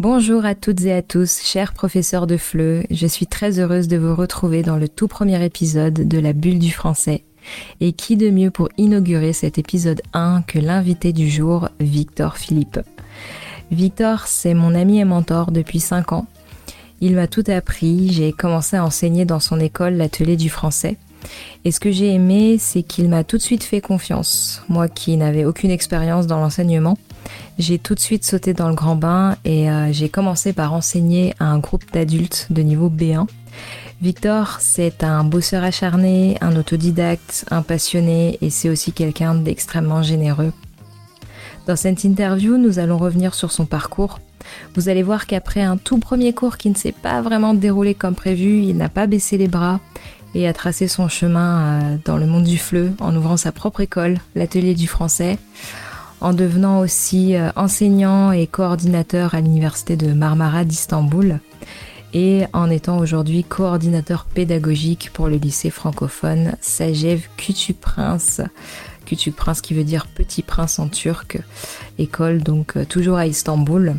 [0.00, 2.86] Bonjour à toutes et à tous, chers professeurs de FLE.
[2.90, 6.58] Je suis très heureuse de vous retrouver dans le tout premier épisode de la bulle
[6.58, 7.22] du français.
[7.80, 12.80] Et qui de mieux pour inaugurer cet épisode 1 que l'invité du jour, Victor Philippe.
[13.70, 16.26] Victor, c'est mon ami et mentor depuis 5 ans.
[17.02, 20.96] Il m'a tout appris, j'ai commencé à enseigner dans son école l'atelier du français.
[21.66, 24.62] Et ce que j'ai aimé, c'est qu'il m'a tout de suite fait confiance.
[24.70, 26.96] Moi qui n'avais aucune expérience dans l'enseignement,
[27.58, 31.34] j'ai tout de suite sauté dans le grand bain et euh, j'ai commencé par enseigner
[31.38, 33.26] à un groupe d'adultes de niveau B1.
[34.00, 40.52] Victor, c'est un bosseur acharné, un autodidacte, un passionné et c'est aussi quelqu'un d'extrêmement généreux.
[41.66, 44.20] Dans cette interview, nous allons revenir sur son parcours.
[44.74, 48.14] Vous allez voir qu'après un tout premier cours qui ne s'est pas vraiment déroulé comme
[48.14, 49.80] prévu, il n'a pas baissé les bras
[50.34, 53.80] et a tracé son chemin euh, dans le monde du fleu en ouvrant sa propre
[53.80, 55.38] école, l'atelier du français
[56.20, 61.40] en devenant aussi euh, enseignant et coordinateur à l'université de Marmara d'Istanbul
[62.12, 68.40] et en étant aujourd'hui coordinateur pédagogique pour le lycée francophone Sajev Küçük Prince.
[69.06, 71.38] Küçük Prince qui veut dire petit prince en turc,
[71.98, 73.96] école donc euh, toujours à Istanbul.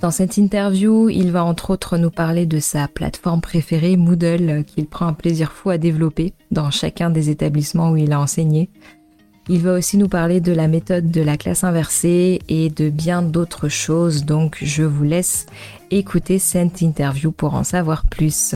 [0.00, 4.86] Dans cette interview, il va entre autres nous parler de sa plateforme préférée Moodle qu'il
[4.86, 8.70] prend un plaisir fou à développer dans chacun des établissements où il a enseigné,
[9.50, 13.20] il va aussi nous parler de la méthode de la classe inversée et de bien
[13.20, 15.46] d'autres choses, donc je vous laisse
[15.90, 18.54] écouter cette interview pour en savoir plus.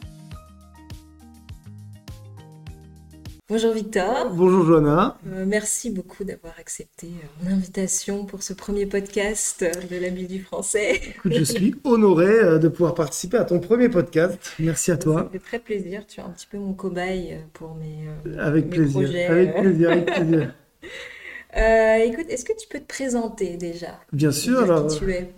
[3.49, 4.33] Bonjour Victor.
[4.35, 5.19] Bonjour Johanna.
[5.27, 10.29] Euh, merci beaucoup d'avoir accepté euh, mon invitation pour ce premier podcast de la vie
[10.29, 11.01] du français.
[11.25, 14.39] je suis honoré euh, de pouvoir participer à ton premier podcast.
[14.61, 15.25] Merci à toi.
[15.25, 16.07] Ça fait très plaisir.
[16.07, 19.27] Tu es un petit peu mon cobaye pour mes, avec plaisir, projets.
[19.27, 20.55] Avec plaisir, avec plaisir.
[21.57, 24.01] Euh, écoute, est-ce que tu peux te présenter déjà?
[24.13, 24.63] Bien sûr.
[24.63, 25.31] Alors, qui tu es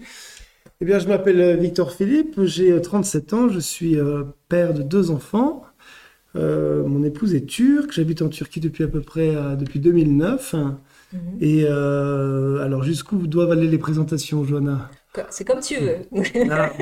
[0.83, 3.98] eh bien, je m'appelle euh, Victor Philippe, j'ai 37 euh, ans, je suis
[4.48, 5.64] père de deux enfants.
[6.34, 10.54] mon épouse est turque, j'habite en Turquie depuis à peu près depuis 2009.
[10.54, 11.20] Mhm.
[11.41, 14.91] Et alors, jusqu'où doivent aller les présentations, Johanna?
[15.31, 15.97] C'est comme tu veux.
[16.50, 16.72] Ah,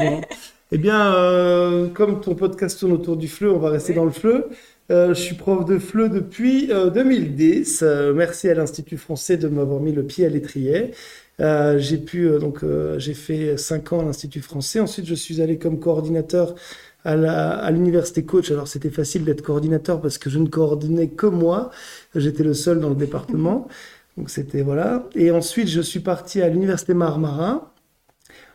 [0.72, 4.46] eh bien, comme ton podcast tourne autour du fleu, on va rester dans le fleu.
[4.90, 7.82] Euh, je suis prof de FLE depuis 2010.
[7.82, 10.90] Euh, euh, merci à l'Institut français de m'avoir mis le pied à l'étrier.
[11.38, 12.64] j'ai pu donc
[12.98, 14.80] j'ai fait 5 ans à l'Institut français.
[14.80, 16.54] Ensuite, je suis allé comme coordinateur
[17.04, 18.50] à l'université coach.
[18.50, 21.70] Alors, c'était facile d'être coordinateur parce que je ne coordonnais que moi.
[22.14, 23.68] J'étais le seul dans le département.
[24.16, 25.08] Donc, c'était voilà.
[25.14, 27.72] Et ensuite, je suis parti à l'université Marmara.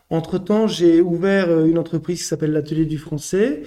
[0.10, 3.64] Entre-temps, j'ai ouvert une entreprise qui s'appelle l'Atelier du français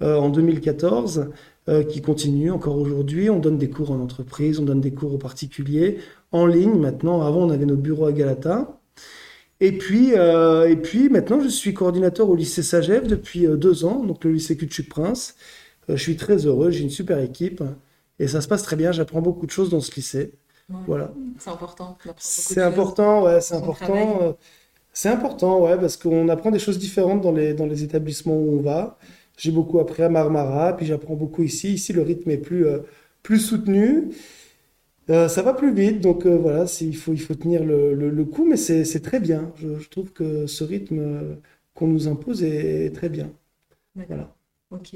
[0.00, 1.30] en 2014.
[1.68, 3.28] Euh, qui continue encore aujourd'hui.
[3.28, 5.98] On donne des cours en entreprise, on donne des cours aux particuliers,
[6.30, 7.22] en ligne maintenant.
[7.22, 8.78] Avant, on avait nos bureaux à Galata.
[9.58, 13.84] Et puis, euh, et puis maintenant, je suis coordinateur au lycée Sagève depuis euh, deux
[13.84, 15.34] ans, donc le lycée Culture Prince.
[15.88, 17.64] je suis très heureux, j'ai une super équipe
[18.20, 18.92] et ça se passe très bien.
[18.92, 20.34] J'apprends beaucoup de choses dans ce lycée.
[20.86, 21.12] Voilà.
[21.40, 21.98] C'est important.
[22.16, 24.36] C'est important, ouais, c'est important.
[24.92, 28.56] C'est important, ouais, parce qu'on apprend des choses différentes dans les, dans les établissements où
[28.56, 28.98] on va.
[29.36, 31.74] J'ai beaucoup appris à Marmara, puis j'apprends beaucoup ici.
[31.74, 32.80] Ici, le rythme est plus, euh,
[33.22, 34.10] plus soutenu.
[35.10, 38.24] Euh, ça va plus vite, donc euh, voilà, il faut, il faut tenir le, le,
[38.24, 39.52] coup, mais c'est très bien.
[39.56, 41.38] Je, trouve que ce rythme
[41.74, 43.30] qu'on nous impose est, très bien.
[43.94, 44.34] Voilà.
[44.72, 44.94] Ok.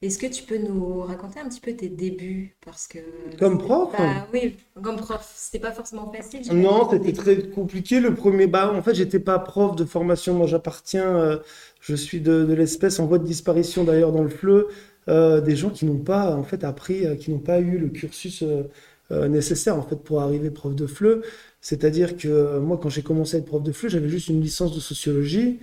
[0.00, 2.54] Est-ce que tu peux nous raconter un petit peu tes débuts?
[2.64, 2.98] Parce que
[3.38, 3.92] comme prof?
[4.32, 6.42] Oui, comme prof, c'était pas forcément facile.
[6.52, 7.98] Non, c'était très compliqué.
[7.98, 10.34] Le premier, bah, en fait, j'étais pas prof de formation.
[10.34, 11.40] Moi, j'appartiens
[11.80, 14.68] je suis de, l'espèce en voie de disparition d'ailleurs dans le fleu,
[15.08, 17.88] euh, des gens qui n'ont pas en fait appris, euh, qui n'ont pas eu le
[17.88, 21.22] cursus euh, nécessaire en fait pour arriver prof de fleu.
[21.60, 24.74] C'est-à-dire que moi, quand j'ai commencé à être prof de fleu, j'avais juste une licence
[24.74, 25.58] de sociologie.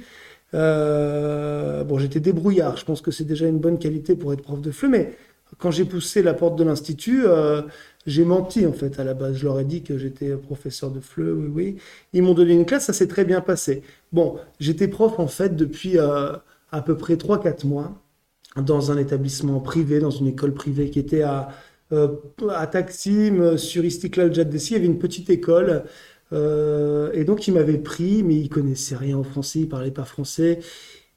[0.56, 2.78] Bon, j'étais débrouillard.
[2.78, 5.18] Je pense que c'est déjà une bonne qualité pour être prof de fleu, mais
[5.58, 7.24] quand j'ai poussé la porte de l'institut,
[8.06, 9.38] j'ai menti en fait à la base.
[9.38, 11.76] Je leur ai dit que j'étais professeur de FLE, oui, oui.
[12.14, 13.84] Ils m'ont donné une classe, ça s'est très bien passé.
[14.12, 16.34] Bon, j'étais prof en fait depuis euh,
[16.72, 17.94] à peu près 3-4 mois
[18.58, 21.50] dans un établissement privé, dans une école privée qui était à,
[21.92, 22.16] euh,
[22.50, 24.74] à Taksim, sur Istiklal Jaddesi.
[24.74, 25.84] Il y avait une petite école.
[26.34, 30.06] Euh, et donc, ils m'avaient pris, mais ils connaissaient rien en français, ils parlaient pas
[30.06, 30.60] français.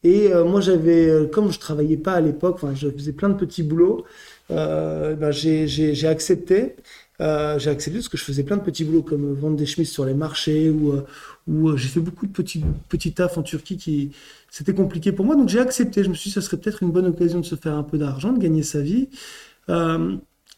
[0.05, 3.65] Et moi, j'avais, comme je travaillais pas à l'époque, enfin, je faisais plein de petits
[3.65, 4.05] boulots.
[4.51, 6.77] Euh, ben j'ai accepté.
[7.21, 9.91] Euh, j'ai accepté parce que je faisais plein de petits boulots comme vendre des chemises
[9.91, 11.05] sur les marchés ou, euh,
[11.49, 14.13] ou j'ai fait beaucoup de petits, petits tafs en Turquie qui
[14.51, 15.35] c'était compliqué pour moi.
[15.37, 16.05] Donc j'ai accepté.
[16.05, 17.99] Je me suis dit, ça serait peut-être une bonne occasion de se faire un peu
[17.99, 19.09] d'argent, de gagner sa vie.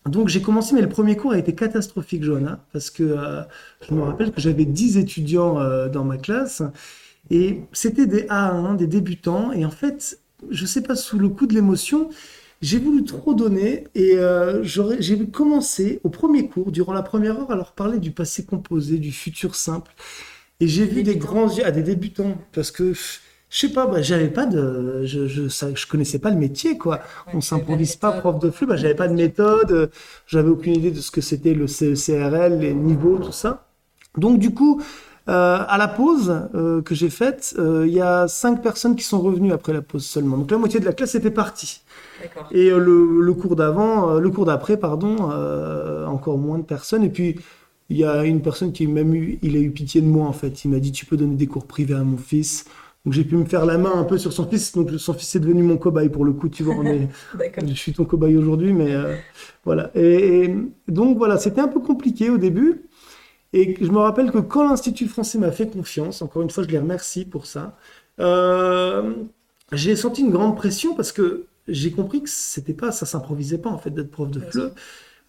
[0.06, 3.16] Donc j'ai commencé, mais le premier cours a été catastrophique, Johanna, parce que
[3.86, 5.58] je me rappelle que j'avais 10 étudiants
[5.88, 6.62] dans ma classe
[7.30, 9.52] Et c'était des A1, des débutants.
[9.52, 10.18] Et en fait,
[10.50, 12.08] je sais pas, sous le coup de l'émotion,
[12.62, 17.50] j'ai voulu trop donner et euh, j'ai commencé au premier cours, durant la première heure,
[17.50, 19.92] à leur parler du passé composé, du futur simple.
[20.60, 22.92] Et j'ai vu des grands yeux, à des débutants, parce que
[23.50, 26.78] je sais pas, bah, j'avais pas de, je, je, ça, je connaissais pas le métier,
[26.78, 27.00] quoi.
[27.34, 29.90] On s'improvise pas prof de flux, bah, j'avais pas de méthode,
[30.26, 33.66] j'avais aucune idée de ce que c'était le CRL, les niveaux, tout ça.
[34.16, 34.80] Donc, du coup,
[35.28, 39.04] euh, à la pause euh, que j'ai faite, euh, il y a cinq personnes qui
[39.04, 40.36] sont revenues après la pause seulement.
[40.38, 41.82] Donc la moitié de la classe était partie.
[42.50, 45.16] Et le, le, cours d'avant, le cours d'après, pardon,
[46.06, 47.04] encore moins de personnes.
[47.04, 47.36] Et puis
[47.90, 50.32] il y a une personne qui même eu, il a eu pitié de moi en
[50.32, 50.64] fait.
[50.64, 52.64] Il m'a dit tu peux donner des cours privés à mon fils.
[53.04, 54.72] Donc j'ai pu me faire la main un peu sur son fils.
[54.72, 56.48] Donc son fils est devenu mon cobaye pour le coup.
[56.48, 57.08] Tu vois, est,
[57.66, 58.94] je suis ton cobaye aujourd'hui, mais
[59.64, 59.90] voilà.
[59.94, 60.54] et,
[60.86, 62.82] donc voilà, c'était un peu compliqué au début.
[63.52, 66.68] Et je me rappelle que quand l'Institut français m'a fait confiance, encore une fois, je
[66.68, 67.76] les remercie pour ça,
[68.20, 69.14] euh,
[69.72, 73.70] j'ai senti une grande pression parce que j'ai compris que c'était pas, ça s'improvisait pas
[73.70, 74.72] en fait d'être prof de FLE.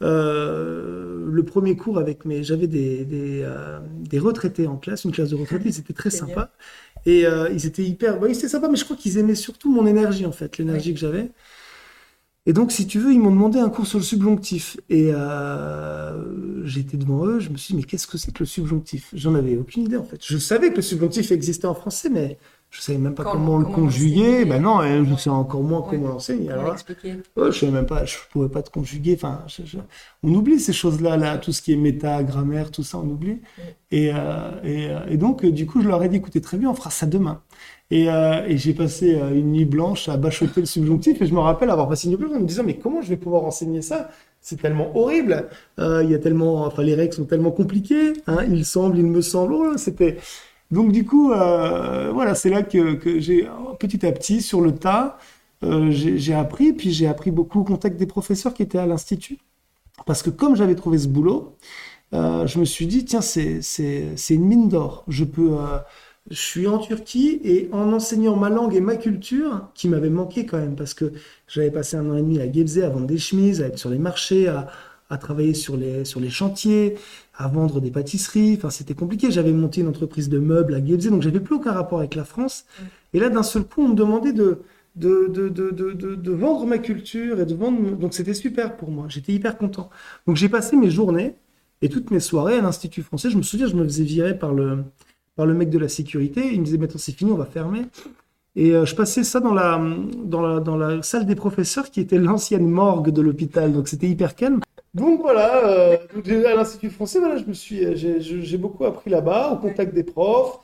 [0.02, 5.12] Euh, le premier cours avec mes, j'avais des, des, euh, des, retraités en classe, une
[5.12, 6.52] classe de retraités, c'était très sympa.
[7.06, 10.26] Et ils étaient hyper, bah, c'était sympa, mais je crois qu'ils aimaient surtout mon énergie
[10.26, 11.32] en fait, l'énergie que j'avais.
[12.48, 14.78] Et donc, si tu veux, ils m'ont demandé un cours sur le subjonctif.
[14.90, 18.48] Et euh, j'étais devant eux, je me suis dit, mais qu'est-ce que c'est que le
[18.48, 19.10] subjonctif?
[19.14, 20.18] J'en avais aucune idée, en fait.
[20.26, 22.40] Je savais que le subjonctif existait en français, mais
[22.72, 24.46] je savais même pas comment, le conjuguer.
[24.46, 26.50] Ben non, je sais encore moins comment l'enseigner.
[26.50, 29.14] Alors, je savais même pas, je pouvais pas te conjuguer.
[29.16, 29.44] Enfin,
[30.24, 33.42] on oublie ces choses-là, là, tout ce qui est méta, grammaire, tout ça, on oublie.
[33.92, 36.70] Et, euh, et, euh, et, donc, du coup, je leur ai dit, écoutez, très bien,
[36.70, 37.42] on fera ça demain.
[37.92, 41.34] Et, euh, et j'ai passé euh, une nuit blanche à bachoter le subjonctif et je
[41.34, 43.44] me rappelle avoir passé une nuit blanche en me disant mais comment je vais pouvoir
[43.44, 44.10] enseigner ça?
[44.40, 45.50] C'est tellement horrible.
[45.78, 48.14] Euh, il y a tellement, enfin les règles sont tellement compliquées.
[48.28, 49.54] Hein, il semble, il me semble.
[49.54, 50.18] Oh, c'était
[50.72, 53.48] donc du coup euh, voilà c'est là que, j'ai
[53.80, 55.18] petit à petit sur le tas
[55.64, 59.38] euh, j'ai appris puis j'ai appris beaucoup au contact des professeurs qui étaient à l'institut.
[60.06, 61.58] Parce que comme j'avais trouvé ce boulot
[62.14, 63.62] je me suis dit tiens c'est
[64.30, 65.04] une mine d'or.
[65.08, 65.58] Je peux
[66.30, 70.46] je suis en Turquie et en enseignant ma langue et ma culture, qui m'avait manqué
[70.46, 71.14] quand même, parce que
[71.48, 73.90] j'avais passé un an et demi à Gebze à vendre des chemises, à être sur
[73.90, 74.68] les marchés, à,
[75.20, 76.96] travailler sur les chantiers,
[77.44, 78.56] à vendre des pâtisseries.
[78.58, 79.32] Enfin, c'était compliqué.
[79.32, 82.24] J'avais monté une entreprise de meubles à Gebze, donc j'avais plus aucun rapport avec la
[82.24, 82.66] France.
[83.14, 84.62] Et là, d'un seul coup, on me demandait de,
[84.96, 87.98] de, de, de, de, de vendre ma culture et de vendre.
[87.98, 89.06] Donc, c'était super pour moi.
[89.10, 89.90] J'étais hyper content.
[90.28, 91.36] Donc, j'ai passé mes journées
[91.82, 93.30] et toutes mes soirées à l'Institut français.
[93.30, 94.84] Je me souviens, je me faisais virer par le,
[95.36, 96.54] par le mec de la sécurité.
[96.54, 97.82] Il me disait maintenant c'est fini, on va fermer.
[98.56, 99.82] Et euh, je passais ça dans la,
[100.26, 103.72] dans, la, dans la salle des professeurs qui était l'ancienne morgue de l'hôpital.
[103.72, 104.60] Donc c'était hyper calme.
[104.94, 109.54] Donc voilà, euh, à l'Institut français, voilà, je me suis, euh, j'ai beaucoup appris là-bas,
[109.54, 110.60] au contact des profs,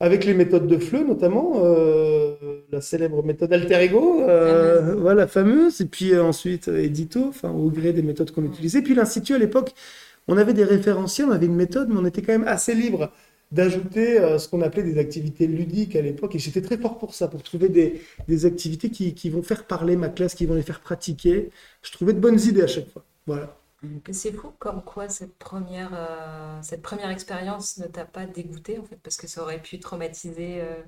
[0.00, 2.34] avec les méthodes de FLE notamment, euh,
[2.72, 7.92] la célèbre méthode alter ego, euh, voilà, fameuse, et puis ensuite édito, enfin au gré
[7.92, 8.80] des méthodes qu'on utilisait.
[8.82, 9.74] Puis l'Institut à l'époque,
[10.26, 13.12] on avait des référentiels, on avait une méthode, mais on était quand même assez libre
[13.52, 16.34] d'ajouter euh, ce qu'on appelait des activités ludiques à l'époque.
[16.34, 19.64] Et j'étais très fort pour ça, pour trouver des, des activités qui, qui, vont faire
[19.66, 21.50] parler ma classe, qui vont les faire pratiquer.
[21.82, 23.04] Je trouvais de bonnes idées à chaque fois.
[23.26, 23.56] Voilà.
[24.12, 28.84] C'est fou comme quoi cette première, euh, cette première expérience ne t'a pas dégoûté, en
[28.84, 30.82] fait, parce que ça aurait pu traumatiser euh,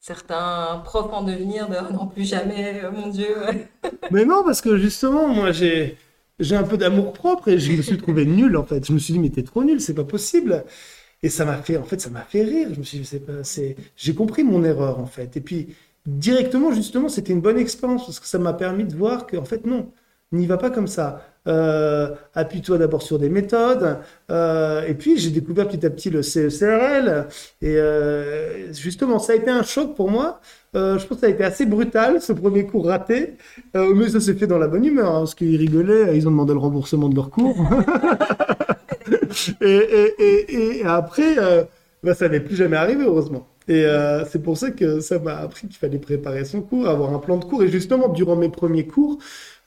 [0.00, 3.34] certains profs en devenir de oh non plus jamais, mon Dieu.
[4.10, 5.96] Mais non, parce que justement, moi, j'ai.
[6.40, 8.86] J'ai un peu d'amour propre et je me suis trouvé nul en fait.
[8.86, 10.64] Je me suis dit mais t'es trop nul, c'est pas possible.
[11.22, 12.68] Et ça m'a fait, en fait, ça m'a fait rire.
[12.72, 15.36] Je me suis dit, c'est j'ai compris mon erreur, en fait.
[15.36, 15.74] Et puis,
[16.06, 19.66] directement, justement, c'était une bonne expérience parce que ça m'a permis de voir qu'en fait,
[19.66, 19.92] non,
[20.32, 21.22] n'y va pas comme ça.
[21.48, 23.98] Euh, appuie-toi d'abord sur des méthodes.
[24.30, 27.26] Euh, et puis, j'ai découvert petit à petit le CECRL.
[27.62, 30.40] Et euh, justement, ça a été un choc pour moi.
[30.74, 33.34] Je pense que ça a été assez brutal, ce premier cours raté.
[33.74, 36.52] Mais ça s'est fait dans la bonne humeur, hein, parce qu'ils rigolaient, ils ont demandé
[36.52, 37.56] le remboursement de leur cours.
[39.62, 41.36] et, après,
[42.02, 43.48] bah, ça n'est plus jamais arrivé, heureusement.
[43.66, 43.86] Et
[44.30, 47.38] c'est pour ça que ça m'a appris qu'il fallait préparer son cours, avoir un plan
[47.38, 47.62] de cours.
[47.62, 49.18] Et justement, durant mes premiers cours,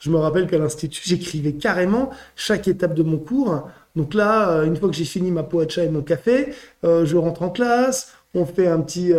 [0.01, 3.70] je me rappelle qu'à l'Institut, j'écrivais carrément chaque étape de mon cours.
[3.96, 6.53] Donc là, euh, une fois que j'ai fini ma poacha et mon café,
[6.84, 9.13] je rentre en classe, on fait un petit,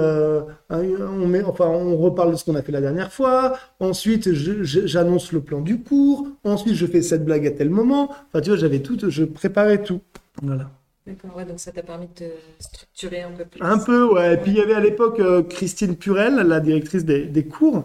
[0.70, 3.56] on met, enfin, on reparle de ce qu'on a fait la dernière fois.
[3.80, 6.28] Ensuite, j'annonce le plan du cours.
[6.44, 8.10] Ensuite, je fais cette blague à tel moment.
[8.28, 10.00] Enfin, tu vois, j'avais tout, je préparais tout.
[10.42, 10.70] Voilà.
[11.04, 13.60] D'accord, ouais, donc ça t'a permis de te structurer un peu plus.
[13.60, 14.34] Un peu, ouais.
[14.34, 17.84] Et puis il y avait à l'époque euh, Christine Purel, la directrice des, des cours,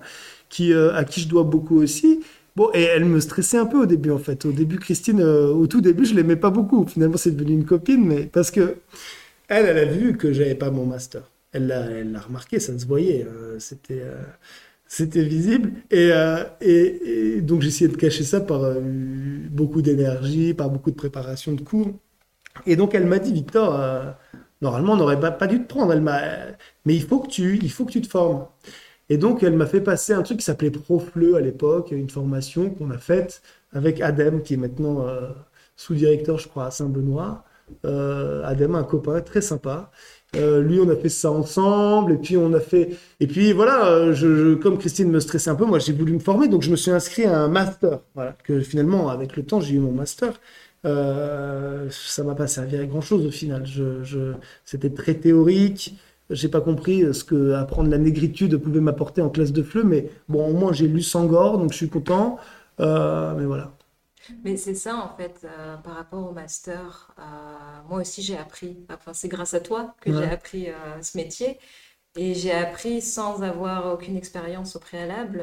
[0.50, 2.24] qui, euh, à qui je dois beaucoup aussi.
[2.58, 4.44] Bon, et elle me stressait un peu au début, en fait.
[4.46, 6.88] Au début, Christine, euh, au tout début, je l'aimais pas beaucoup.
[6.88, 8.78] Finalement, c'est devenu une copine, mais parce que
[9.48, 11.22] elle, a vu que j'avais pas mon master.
[11.52, 13.28] elle l'a, remarqué, ça se voyait,
[13.60, 14.02] c'était,
[14.88, 15.74] c'était visible.
[15.92, 16.12] Et,
[16.62, 18.62] et, donc j'essayais de cacher ça par
[19.52, 21.92] beaucoup d'énergie, par beaucoup de préparation de cours.
[22.66, 23.80] Et donc elle m'a dit, Victor,
[24.62, 25.94] normalement on n'aurait pas, dû te prendre.
[25.94, 26.22] Elle m'a,
[26.86, 28.48] mais il faut que tu, il faut que tu te formes.
[29.10, 32.70] Et donc, elle m'a fait passer un truc qui s'appelait Profleu à l'époque, une formation
[32.70, 35.30] qu'on a faite avec Adem, qui est maintenant euh,
[35.76, 37.44] sous-directeur, je crois, à Saint-Benoît.
[37.86, 39.92] Euh, Adem, un copain très sympa.
[40.36, 42.90] Euh, lui, on a fait ça ensemble, et puis on a fait.
[43.20, 46.48] Et puis voilà, euh, comme Christine me stressait un peu, moi j'ai voulu me former,
[46.50, 48.00] donc je me suis inscrit à un master.
[48.14, 50.34] Voilà, que finalement, avec le temps, j'ai eu mon master.
[50.86, 53.66] Euh, ça m'a pas servi à grand chose au final.
[54.66, 55.96] C'était très théorique.
[56.30, 60.10] J'ai pas compris ce que apprendre la négritude pouvait m'apporter en classe de fleu, mais
[60.28, 62.38] bon, au moins j'ai lu Sangor, donc je suis content.
[62.80, 63.72] Euh, mais voilà.
[64.44, 67.22] Mais c'est ça en fait, euh, par rapport au master, euh,
[67.90, 70.68] moi aussi j'ai appris, enfin c'est grâce à toi que j'ai appris
[71.02, 71.58] ce métier,
[72.18, 75.42] et j'ai appris sans avoir aucune expérience au préalable,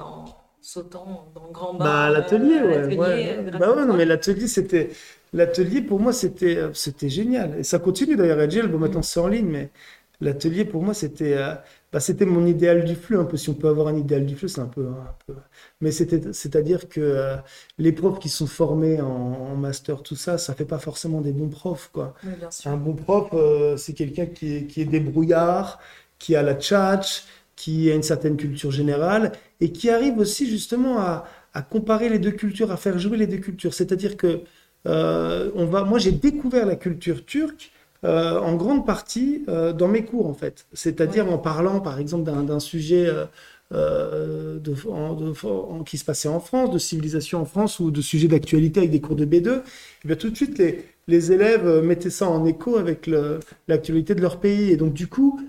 [0.00, 0.24] en
[0.62, 1.84] sautant dans le grand bain.
[1.84, 2.96] Bah l'atelier, ouais.
[2.96, 3.50] ouais.
[3.58, 4.90] Bah ouais, non mais l'atelier c'était,
[5.34, 9.28] l'atelier pour moi c'était, c'était génial, et ça continue d'ailleurs, Agile, bon maintenant c'est en
[9.28, 9.70] ligne, mais
[10.22, 11.54] l'atelier pour moi c'était euh,
[11.92, 13.36] bah, c'était mon idéal du flux un peu.
[13.36, 15.34] Si on peut avoir un idéal du flux c'est un peu, un peu...
[15.80, 17.36] mais c'était c'est-à-dire que euh,
[17.78, 21.48] les profs qui sont formés en, master tout ça ça fait pas forcément des bons
[21.48, 22.14] profs quoi.
[22.64, 25.78] Un bon prof euh, c'est quelqu'un qui est, qui est débrouillard
[26.18, 27.24] qui a la tchatch
[27.56, 32.18] qui a une certaine culture générale et qui arrive aussi justement à, à comparer les
[32.18, 33.74] deux cultures à faire jouer les deux cultures.
[33.74, 34.42] C'est-à-dire que
[34.84, 37.72] on va moi j'ai découvert la culture turque
[38.04, 40.66] euh, en grande partie euh, dans mes cours, en fait.
[40.72, 43.08] C'est-à-dire en parlant, par exemple, d'un sujet
[43.72, 48.80] euh, de, qui se passait en France, de civilisation en France ou de sujets d'actualité
[48.80, 49.62] avec des cours de B2.
[50.04, 53.08] Et bien tout de suite, les, les élèves mettaient ça en écho avec
[53.68, 54.70] l'actualité de leur pays.
[54.70, 55.40] Et donc, du coup,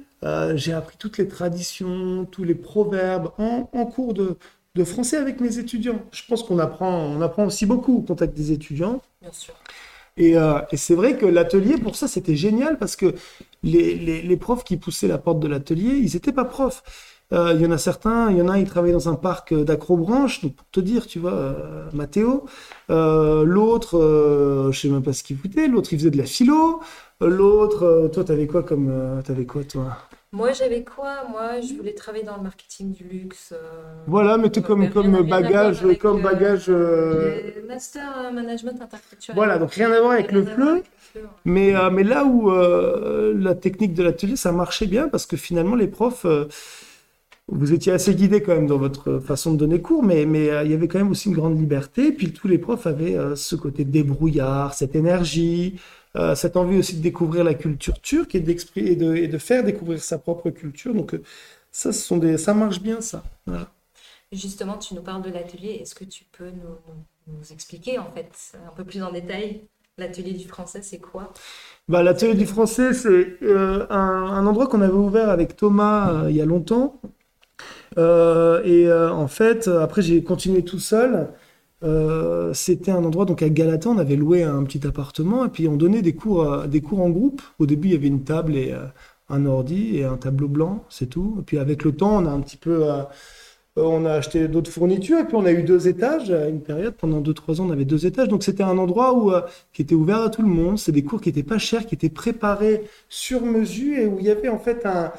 [0.55, 4.37] j'ai appris toutes les traditions, tous les proverbes en, en cours de,
[4.75, 6.01] de français avec mes étudiants.
[6.11, 9.01] Je pense qu'on apprend, on apprend aussi beaucoup au contact des étudiants.
[9.21, 9.55] Bien sûr.
[10.19, 13.15] Euh, et, c'est vrai que l'atelier, pour ça, c'était génial parce que
[13.63, 16.83] les, profs qui poussaient la porte de l'atelier, ils n'étaient pas profs.
[17.31, 19.53] Euh, il y en a certains, il y en a, ils travaillaient dans un parc
[19.53, 22.45] d'acrobranche, donc pour te dire, tu vois, euh, Mathéo.
[22.89, 26.81] l'autre, je sais même pas ce qu'il foutait, l'autre, il faisait de la philo.
[27.21, 29.97] L'autre, toi, t'avais quoi comme, t'avais quoi, toi?
[30.33, 33.53] Moi, j'avais quoi Moi, je voulais travailler dans le marketing du luxe.
[33.53, 36.65] Euh, voilà, mais tu comme, comme bagage, comme euh, bagage.
[36.69, 39.35] Euh, master management interculturel.
[39.35, 40.81] Voilà, donc rien à voir avec le fleu.
[41.45, 45.87] Mais, mais là où la technique de l'atelier, ça marchait bien parce que finalement, les
[45.87, 46.25] profs,
[47.47, 50.71] vous étiez assez guidés quand même dans votre façon de donner cours, mais, mais il
[50.71, 52.11] y avait quand même aussi une grande liberté.
[52.11, 55.79] Puis tous les profs avaient ce côté débrouillard, cette énergie.
[56.15, 59.63] Euh, cette envie aussi de découvrir la culture turque et, et, de, et de faire
[59.63, 60.93] découvrir sa propre culture.
[60.93, 61.23] Donc euh,
[61.71, 63.23] ça, ce sont des, ça marche bien, ça.
[64.31, 65.79] Justement, tu nous parles de l'atelier.
[65.81, 66.77] Est-ce que tu peux nous,
[67.27, 69.61] nous, expliquer, en fait, un peu plus en détail,
[69.97, 71.33] l'atelier du français, c'est quoi?
[71.87, 76.35] Bah, L'atelier du français, c'est euh, un, un, endroit qu'on avait ouvert avec Thomas il
[76.35, 77.01] y a longtemps.
[77.97, 81.27] et en fait, après, j'ai continué tout seul.
[81.83, 85.67] Euh, c'était un endroit donc à Galata, on avait loué un petit appartement et puis
[85.67, 87.41] on donnait des cours, des cours en groupe.
[87.59, 88.85] Au début, il y avait une table et euh,
[89.29, 91.37] un ordi et un tableau blanc, c'est tout.
[91.39, 93.03] Et puis avec le temps, on a un petit peu, euh,
[93.75, 96.93] on a acheté d'autres fournitures et puis on a eu deux étages à une période.
[96.95, 98.29] Pendant deux trois ans, on avait deux étages.
[98.29, 99.31] Donc c'était un endroit où
[99.73, 100.79] qui était ouvert à tout le monde.
[100.79, 104.25] C'est des cours qui étaient pas chers, qui étaient préparés sur mesure et où il
[104.25, 105.11] y avait en fait un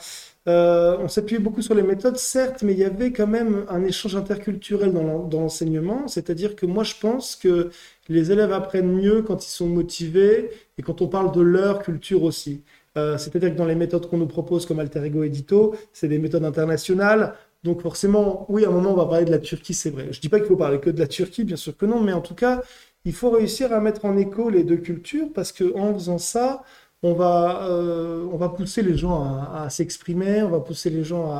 [0.46, 3.82] euh, on s'appuyait beaucoup sur les méthodes, certes, mais il y avait quand même un
[3.84, 6.06] échange interculturel dans l'enseignement.
[6.06, 7.70] C'est-à-dire que moi, je pense que
[8.08, 12.22] les élèves apprennent mieux quand ils sont motivés et quand on parle de leur culture
[12.22, 12.62] aussi.
[12.96, 16.18] Euh, c'est-à-dire que dans les méthodes qu'on nous propose comme Alter Ego Edito, c'est des
[16.18, 17.34] méthodes internationales.
[17.64, 20.08] Donc forcément, oui, à un moment, on va parler de la Turquie, c'est vrai.
[20.10, 22.12] Je dis pas qu'il faut parler que de la Turquie, bien sûr que non, mais
[22.12, 22.62] en tout cas,
[23.04, 26.62] il faut réussir à mettre en écho les deux cultures parce que en faisant ça,
[27.04, 29.22] on va, euh, on va pousser les gens
[29.54, 31.30] à, s'exprimer, on va pousser les gens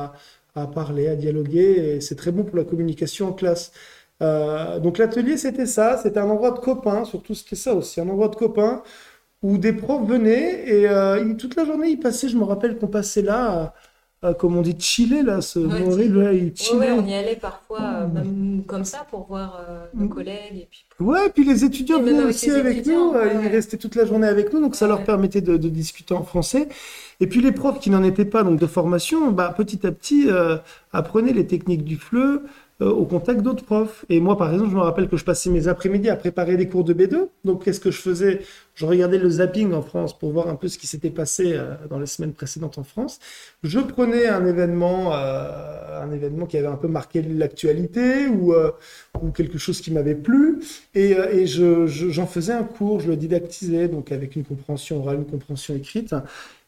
[0.55, 3.71] à, parler, à dialoguer, et c'est très bon pour la communication en classe.
[4.21, 8.07] Euh, donc l'atelier, c'était ça, c'était un endroit de copains, surtout c'était ça aussi, un
[8.09, 8.83] endroit de copains,
[9.41, 12.87] où des profs venaient, et euh, toute la journée, ils passaient, je me rappelle qu'on
[12.87, 13.73] passait là
[14.39, 15.59] comme on dit, chiller, là, ce
[16.75, 20.09] ouais, on y allait parfois, euh, même comme ça, pour voir euh, nos mm.
[20.09, 20.55] collègues.
[20.55, 24.05] Et puis Ouais, puis les étudiants venaient aussi avec nous, euh, ils restaient toute la
[24.05, 26.69] journée avec nous, donc ça leur permettait de, discuter en français.
[27.19, 30.27] Et puis les profs qui n'en étaient pas donc de formation, bah, petit à petit,
[30.91, 31.97] apprenaient les techniques du
[32.81, 34.03] euh, au contact d'autres profs.
[34.09, 36.67] Et moi, par exemple, je me rappelle que je passais mes après-midi à préparer des
[36.67, 37.29] cours de B2.
[37.45, 38.41] Donc, qu'est-ce que je faisais
[38.75, 41.75] Je regardais le zapping en France pour voir un peu ce qui s'était passé euh,
[41.89, 43.19] dans les semaines précédentes en France.
[43.63, 48.53] Je prenais un événement, euh, un événement qui avait un peu marqué l'actualité ou,
[49.21, 50.59] ou quelque chose qui m'avait plu,
[50.93, 55.17] et, et je, j'en faisais un cours, je le didactisais, donc avec une compréhension orale,
[55.17, 56.13] une compréhension écrite.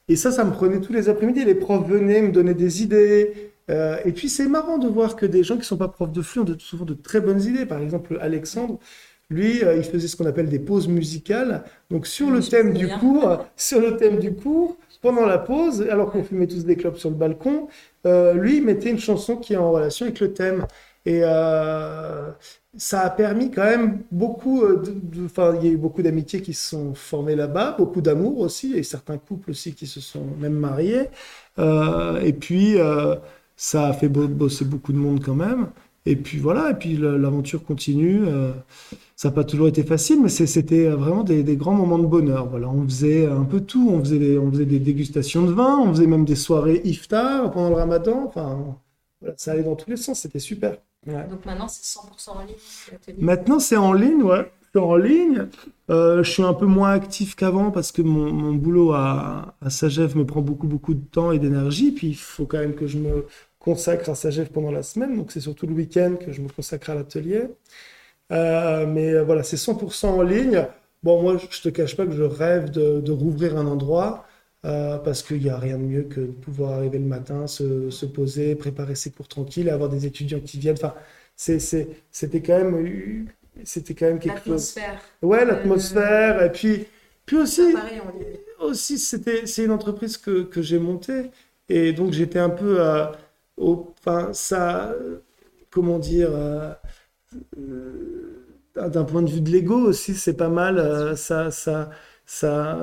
[0.10, 1.44] Et ça, ça me prenait tous les après-midi.
[1.44, 3.52] Les profs venaient me donner des idées.
[3.70, 6.22] Euh, et puis c'est marrant de voir que des gens qui sont pas profs de
[6.22, 7.66] flux ont souvent de très bonnes idées.
[7.66, 8.80] Par exemple, Alexandre,
[9.30, 11.64] lui, euh, il faisait ce qu'on appelle des pauses musicales.
[11.92, 16.12] Donc sur le thème du cours, sur le thème du cours, pendant la pause, alors
[16.12, 17.68] qu'on fumait tous des clopes sur le balcon,
[18.06, 20.66] euh, lui, il mettait une chanson qui est en relation avec le thème.
[21.06, 24.62] Et ça a permis quand même beaucoup,
[25.24, 28.74] enfin, il y a eu beaucoup d'amitiés qui se sont formées là-bas, beaucoup d'amour aussi,
[28.76, 31.06] et certains couples aussi qui se sont même mariés.
[31.58, 32.76] et puis,
[33.56, 35.70] ça a fait bosser beaucoup de monde quand même.
[36.08, 38.24] Et puis voilà, et puis l'aventure continue.
[38.26, 38.52] Euh,
[39.16, 42.48] ça n'a pas toujours été facile, mais c'était vraiment des, grands moments de bonheur.
[42.48, 43.90] Voilà, on faisait un peu tout.
[43.92, 47.52] On faisait, des, on faisait des dégustations de vin, on faisait même des soirées iftar
[47.52, 48.26] pendant le ramadan.
[48.28, 48.78] Enfin,
[49.36, 50.78] ça allait dans tous les sens, c'était super.
[51.06, 55.48] Donc maintenant, c'est 100% en ligne Maintenant, c'est en ligne, ouais en ligne.
[55.90, 60.24] Euh, je suis un peu moins actif qu'avant parce que mon, boulot à, à me
[60.24, 61.92] prend beaucoup, beaucoup de temps et d'énergie.
[61.92, 63.26] Puis il faut quand même que je me
[63.68, 65.18] consacre à Sagève pendant la semaine.
[65.18, 67.44] Donc c'est surtout le week-end que je me consacre à l'atelier.
[68.32, 70.66] Euh, mais euh, voilà, c'est 100% en ligne.
[71.04, 74.26] Bon, moi, je te cache pas que je rêve de, rouvrir un endroit
[74.64, 78.06] parce qu'il n'y a rien de mieux que de pouvoir arriver le matin, se, se
[78.06, 80.76] poser, préparer ses cours tranquilles, avoir des étudiants qui viennent.
[80.76, 80.94] Enfin,
[81.36, 83.28] c'était quand même
[83.64, 84.76] c'était quand même quelque chose.
[85.22, 86.44] Ouais, l'atmosphère.
[86.44, 86.86] Et puis,
[87.26, 87.76] puis aussi,
[88.60, 91.32] aussi c'était, c'est une entreprise que, que j'ai montée.
[91.70, 93.14] Et donc, j'étais un peu à.
[93.58, 94.96] Enfin, ça.
[95.70, 96.74] Comment dire euh,
[98.76, 100.78] D'un point de vue de l'ego aussi, c'est pas mal.
[100.80, 101.52] Euh, ça.
[101.52, 101.90] ça
[102.30, 102.78] ça,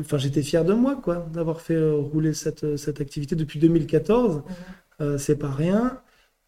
[0.00, 4.42] enfin, j'étais fier de moi, quoi, d'avoir fait euh, rouler cette, cette activité depuis 2014.
[5.00, 5.18] Mhm.
[5.18, 6.00] c'est pas rien.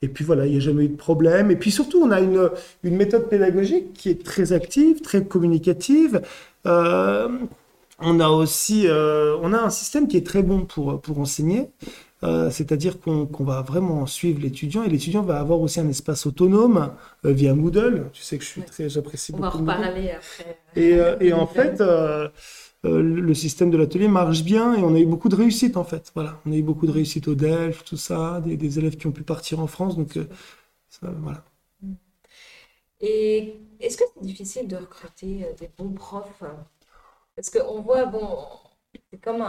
[0.05, 1.51] Et puis voilà, il n'y a jamais eu de problème.
[1.51, 2.51] Et puis surtout, on a une,
[2.83, 6.21] une méthode pédagogique qui est très active, très communicative.
[6.67, 7.29] Euh,
[8.01, 11.71] on a aussi euh, on a un système qui est très bon pour, pour enseigner.
[12.25, 16.91] Euh, c'est-à-dire qu'on va vraiment suivre l'étudiant et l'étudiant va avoir aussi un espace autonome
[17.23, 18.09] via Moodle.
[18.13, 19.59] Tu sais que je suis très, j'apprécie beaucoup.
[19.59, 20.59] On va reparler après.
[20.75, 21.83] Et, et en fait,
[22.85, 25.85] euh, le système de l'atelier marche bien et on a eu beaucoup de réussite en
[25.85, 26.13] fait.
[26.15, 29.13] Voilà, on a eu beaucoup de réussite au DELF, tout ça, des, élèves qui ont
[29.13, 29.97] pu partir en France.
[29.97, 30.27] Donc euh,
[31.01, 31.43] voilà.
[33.01, 36.45] Et est-ce que c'est difficile de recruter euh, des bons profs?
[37.37, 38.29] Parce qu'on voit, bon,
[39.15, 39.43] c'est comme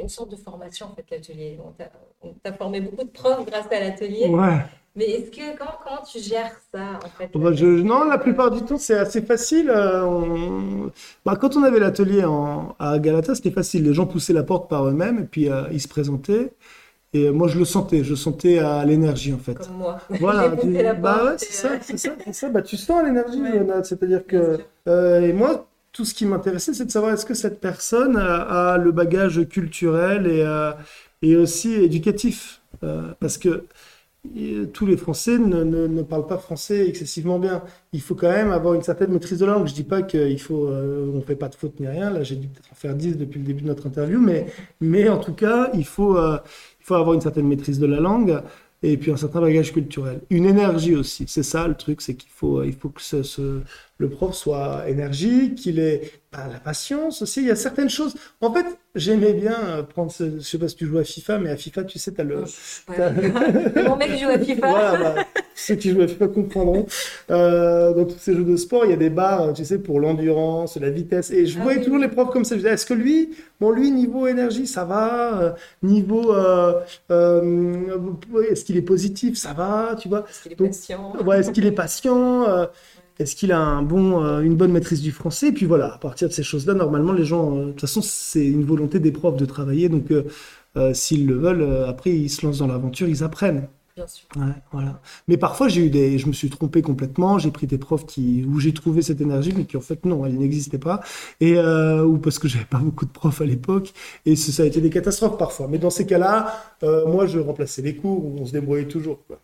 [0.00, 1.58] une sorte de formation en fait l'atelier.
[2.22, 4.28] On t'a formé beaucoup de profs grâce à l'atelier.
[4.28, 4.58] Ouais.
[4.96, 7.30] Mais est-ce que comment, comment tu gères ça en fait?
[7.34, 9.70] Bah, je, Non, la plupart du temps c'est assez facile.
[9.70, 10.88] Euh,
[11.24, 12.24] bah, quand on avait l'atelier
[12.78, 13.84] à Galata, c'était facile.
[13.84, 16.52] Les gens poussaient la porte par eux-mêmes et puis euh, ils se présentaient.
[17.12, 19.54] Et moi, je le sentais, je sentais à l'énergie en fait.
[19.54, 19.98] Comme moi.
[20.20, 20.48] Voilà,
[20.94, 22.48] bah ouais, c'est ça, c'est ça, ça.
[22.50, 23.42] Bah, tu sens l'énergie,
[23.84, 27.60] C'est-à-dire que euh, et moi, tout ce qui m'intéressait, c'est de savoir est-ce que cette
[27.60, 30.44] personne a, le bagage culturel et,
[31.22, 32.62] et aussi éducatif,
[33.18, 33.64] parce que
[34.72, 37.62] tous les Français ne, ne, parlent pas français excessivement bien.
[37.92, 39.66] Il faut quand même avoir une certaine maîtrise de la langue.
[39.66, 42.10] Je dis pas qu'il faut, euh, on fait pas de faute ni rien.
[42.10, 44.20] Là, j'ai dû peut-être en faire 10 depuis le début de notre interview,
[44.80, 46.38] mais, en tout cas, il faut, euh,
[46.80, 48.42] il faut avoir une certaine maîtrise de la langue
[48.82, 50.20] et puis un certain bagage culturel.
[50.28, 51.24] Une énergie aussi.
[51.26, 53.60] C'est ça le truc, c'est qu'il faut, il faut que ce, ce,
[54.00, 57.42] le prof soit énergique, qu'il ait bah, la patience aussi.
[57.42, 58.14] Il y a certaines choses.
[58.40, 60.10] En fait, j'aimais bien euh, prendre.
[60.10, 60.38] Ce...
[60.38, 62.24] Je sais pas si tu joues à FIFA, mais à FIFA, tu sais, tu as
[62.24, 62.44] le.
[63.88, 64.68] Mon mec joue à FIFA.
[64.70, 66.86] voilà, bah, ceux qui jouent à FIFA comprendront.
[67.30, 70.00] Euh, dans tous ces jeux de sport, il y a des barres, tu sais, pour
[70.00, 71.30] l'endurance, la vitesse.
[71.30, 72.54] Et je ah voyais toujours les profs comme ça.
[72.54, 76.32] Je disais, est-ce que lui, bon, lui, niveau énergie, ça va euh, Niveau.
[76.32, 76.80] Euh,
[78.50, 80.24] est-ce qu'il est positif Ça va, tu vois?
[80.26, 81.12] Est-ce qu'il est patient?
[81.26, 82.46] Ouais, est-ce qu'il est patient
[83.20, 85.48] est-ce qu'il a un bon, euh, une bonne maîtrise du français?
[85.48, 88.00] Et puis voilà, à partir de ces choses-là, normalement, les gens, euh, de toute façon,
[88.00, 89.90] c'est une volonté des profs de travailler.
[89.90, 93.68] Donc, euh, s'ils le veulent, après, ils se lancent dans l'aventure, ils apprennent.
[93.94, 94.26] Bien sûr.
[94.36, 95.02] Ouais, voilà.
[95.28, 97.38] Mais parfois, j'ai eu des, je me suis trompé complètement.
[97.38, 100.24] J'ai pris des profs qui, où j'ai trouvé cette énergie, mais qui en fait non,
[100.24, 101.00] elle n'existait pas,
[101.40, 103.92] et ou parce que j'avais pas beaucoup de profs à l'époque,
[104.24, 105.68] et ça a été des catastrophes parfois.
[105.68, 106.54] Mais dans ces cas-là,
[107.06, 109.18] moi, je remplaçais les cours, on se débrouillait toujours.
[109.26, 109.40] Quoi.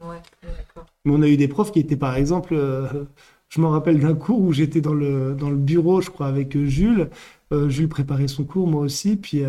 [0.00, 0.86] Ouais, d'accord.
[1.06, 3.06] Mais on a eu des profs qui étaient, par exemple, euh,
[3.48, 6.56] je me rappelle d'un cours où j'étais dans le, dans le bureau, je crois, avec
[6.56, 7.08] euh, Jules.
[7.52, 9.16] Euh, Jules préparait son cours, moi aussi.
[9.16, 9.42] Puis,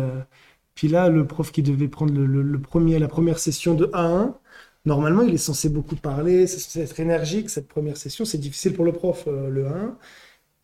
[0.74, 4.34] puis là, le prof qui devait prendre le, premier, la première session de A1
[4.88, 7.50] normalement, il est censé beaucoup parler, c'est censé être énergique.
[7.50, 9.96] Cette première session, c'est difficile pour le prof, euh, le 1.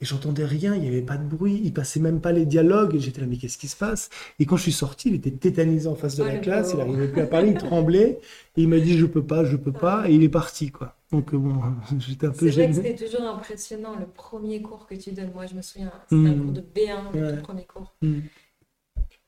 [0.05, 2.95] Et j'entendais rien, il n'y avait pas de bruit, il passait même pas les dialogues.
[2.95, 4.11] Et j'étais là, mais qu'est-ce qui se passe?
[4.39, 6.79] Et quand je suis sorti, il était tétanisé en face de Oh, la classe, il
[6.79, 8.21] n'arrivait plus à parler, il tremblait.
[8.59, 10.05] Et il m'a dit, je peux pas, je peux pas.
[10.07, 10.95] Et il est parti, quoi.
[11.11, 11.55] Donc, euh, bon,
[12.01, 15.31] j'étais un peu C'est vrai que c'est toujours impressionnant le premier cours que tu donnes.
[15.33, 16.43] Moi, je me souviens, c'était un Mm.
[16.43, 17.95] cours de B1, le tout premier cours.
[18.03, 18.19] Mm.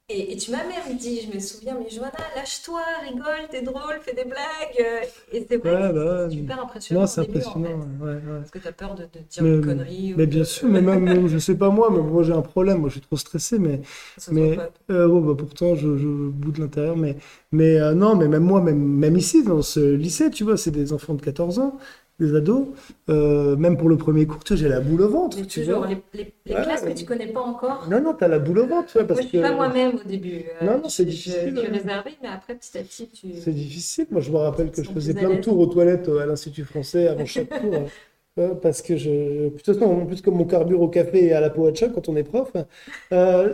[0.09, 3.99] Et, et tu m'as même dit, je me souviens, mais Johanna, lâche-toi, rigole, t'es drôle,
[4.03, 4.87] fais des blagues.
[5.33, 7.01] Et c'est vrai, Ouais, bah super impressionnant.
[7.01, 7.69] Non, c'est début, en impressionnant.
[7.99, 8.05] fait.
[8.05, 8.21] ouais, ouais.
[8.38, 10.14] Parce que t'as peur de, de dire Mais- une connerie.
[10.14, 12.33] ou Mais de- bien sûr, mais même, même, je sais pas moi, mais moi j'ai
[12.35, 13.81] un problème, moi je suis trop stressé, mais
[14.16, 14.57] Ça mais-.
[14.92, 17.16] Euh, bah, pourtant, je, je bout de l'intérieur, mais,
[17.51, 20.71] mais euh, non, mais même moi, même, même ici, dans ce lycée, tu vois, c'est
[20.71, 21.79] des enfants de 14 ans,
[22.18, 22.66] des ados.
[23.09, 25.61] Euh, même pour le premier cours, tu vois, j'ai la boule au ventre, Mais tu
[25.61, 25.88] toujours, vois.
[25.88, 26.92] les, les- les Ouais, classes ouais.
[26.92, 27.87] que tu connais pas encore.
[27.90, 29.96] Non, non, t'as la boule au ventre, ouais, Moi, parce je suis que pas moi-même
[29.96, 30.44] au début.
[30.62, 31.79] euh, Non, non, c'est difficile, Je suis ouais.
[31.79, 33.29] réservée, mais après, petit à petit, tu.
[33.35, 34.07] c'est difficile.
[34.11, 36.64] Moi, je me rappelle que je faisais plein de tours aux toilettes euh, à l'Institut
[36.64, 37.88] français avant chaque cours.
[38.38, 41.33] euh, parce que je, de toute façon, en plus comme mon carbure au café et
[41.33, 42.52] à la poacha quand on est prof,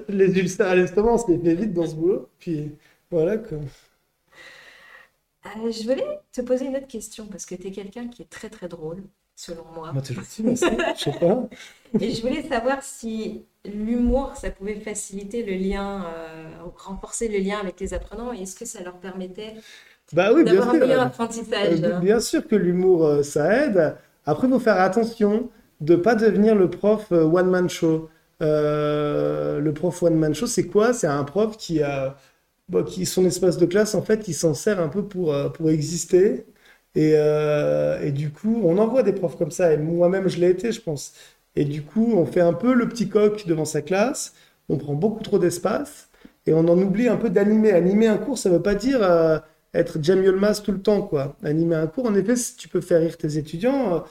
[0.09, 2.29] les ulcères à l'estomac, on se les fait vite dans ce boulot.
[2.39, 2.73] Puis
[3.11, 3.59] voilà quoi.
[5.47, 8.31] Euh, je voulais te poser une autre question parce que tu es quelqu'un qui est
[8.31, 9.03] très très drôle,
[9.35, 9.93] selon moi.
[9.93, 10.45] Moi, t'es gentil.
[10.55, 11.49] Je sais pas.
[12.01, 17.59] Et je voulais savoir si l'humour, ça pouvait faciliter le lien, euh, renforcer le lien
[17.61, 19.55] avec les apprenants et est-ce que ça leur permettait
[20.13, 22.01] Bah oui, d'avoir un meilleur Euh, apprentissage hein.
[22.01, 23.97] bien sûr que l'humour, euh, ça aide.
[24.27, 25.51] Après, il faut faire attention
[25.81, 28.09] de pas devenir le prof euh, one-man show.
[28.41, 30.93] Euh, le prof one-man show, c'est quoi?
[30.93, 32.17] C'est un prof qui a,
[32.69, 35.49] bah, qui, son espace de classe, en fait, il s'en sert un peu pour, euh,
[35.49, 36.47] pour exister.
[36.95, 39.73] Et, euh, et du coup, on en voit des profs comme ça.
[39.73, 41.13] Et moi-même, je l'ai été, je pense.
[41.57, 44.35] Et du coup, on fait un peu le petit coq devant sa classe.
[44.69, 46.09] On prend beaucoup trop d'espace.
[46.47, 47.73] Et on en oublie un peu d'animer.
[47.73, 49.39] Animer un cours, ça veut pas dire euh,
[49.75, 51.37] être Jamie Olmas tout le temps, quoi.
[51.43, 54.05] Animer un cours, en effet, tu peux faire rire tes étudiants.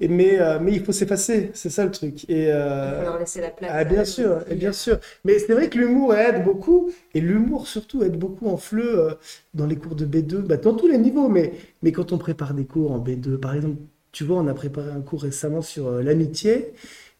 [0.00, 1.50] Mais, euh, mais il faut s'effacer.
[1.54, 2.24] C'est ça le truc.
[2.28, 3.70] Et, Il euh, faut leur laisser la place.
[3.74, 4.98] ah, bien sûr, et bien sûr.
[5.24, 9.14] Mais c'est vrai que l'humour aide beaucoup, et l'humour surtout aide beaucoup en FLE euh,
[9.54, 11.52] dans les cours de B2, bah, dans tous les niveaux, mais,
[11.82, 13.76] mais quand on prépare des cours en B2, par exemple,
[14.12, 16.74] tu vois, on a préparé un cours récemment sur l'amitié.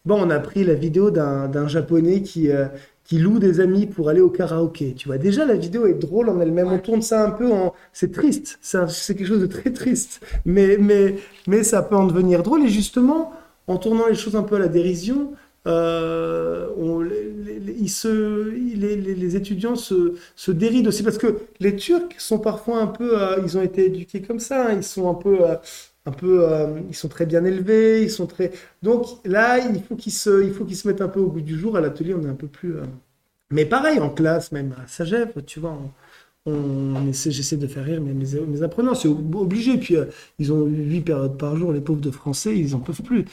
[0.05, 2.49] Bon, on a pris la vidéo d'un d'un japonais qui,
[3.03, 4.93] qui loue des amis pour aller au karaoké.
[4.95, 6.67] Tu vois, déjà la vidéo est drôle en elle-même.
[6.71, 7.73] On tourne ça un peu en.
[7.91, 10.21] C'est triste, c'est quelque chose de très triste.
[10.45, 11.15] Mais, mais,
[11.47, 12.63] mais ça peut en devenir drôle.
[12.63, 13.33] Et justement,
[13.67, 15.33] en tournant les choses un peu à la dérision,
[15.67, 21.03] euh, on- les, ils se, les, les- les étudiants se, se dérident aussi.
[21.03, 23.21] Parce que les Turcs sont parfois un peu.
[23.21, 24.67] euh, ils ont été éduqués comme ça.
[24.69, 24.73] hein.
[24.77, 25.37] ils sont un peu.
[26.05, 28.51] Un peu, euh, ils sont très bien élevés, ils sont très.
[28.81, 31.41] Donc là, il faut qu'ils se, il faut qu'ils se mettent un peu au goût
[31.41, 31.77] du jour.
[31.77, 32.75] À l'atelier, on est un peu plus.
[32.77, 32.83] euh,
[33.51, 35.77] Mais pareil, en classe, même à Sagève, tu vois,
[36.45, 38.95] on essaie, j'essaie de faire rire mes, mes, mes apprenants.
[38.95, 39.77] C'est ob- obligé.
[39.77, 40.05] Puis euh,
[40.39, 43.25] ils ont huit périodes par jour, les pauvres de français, ils en peuvent plus.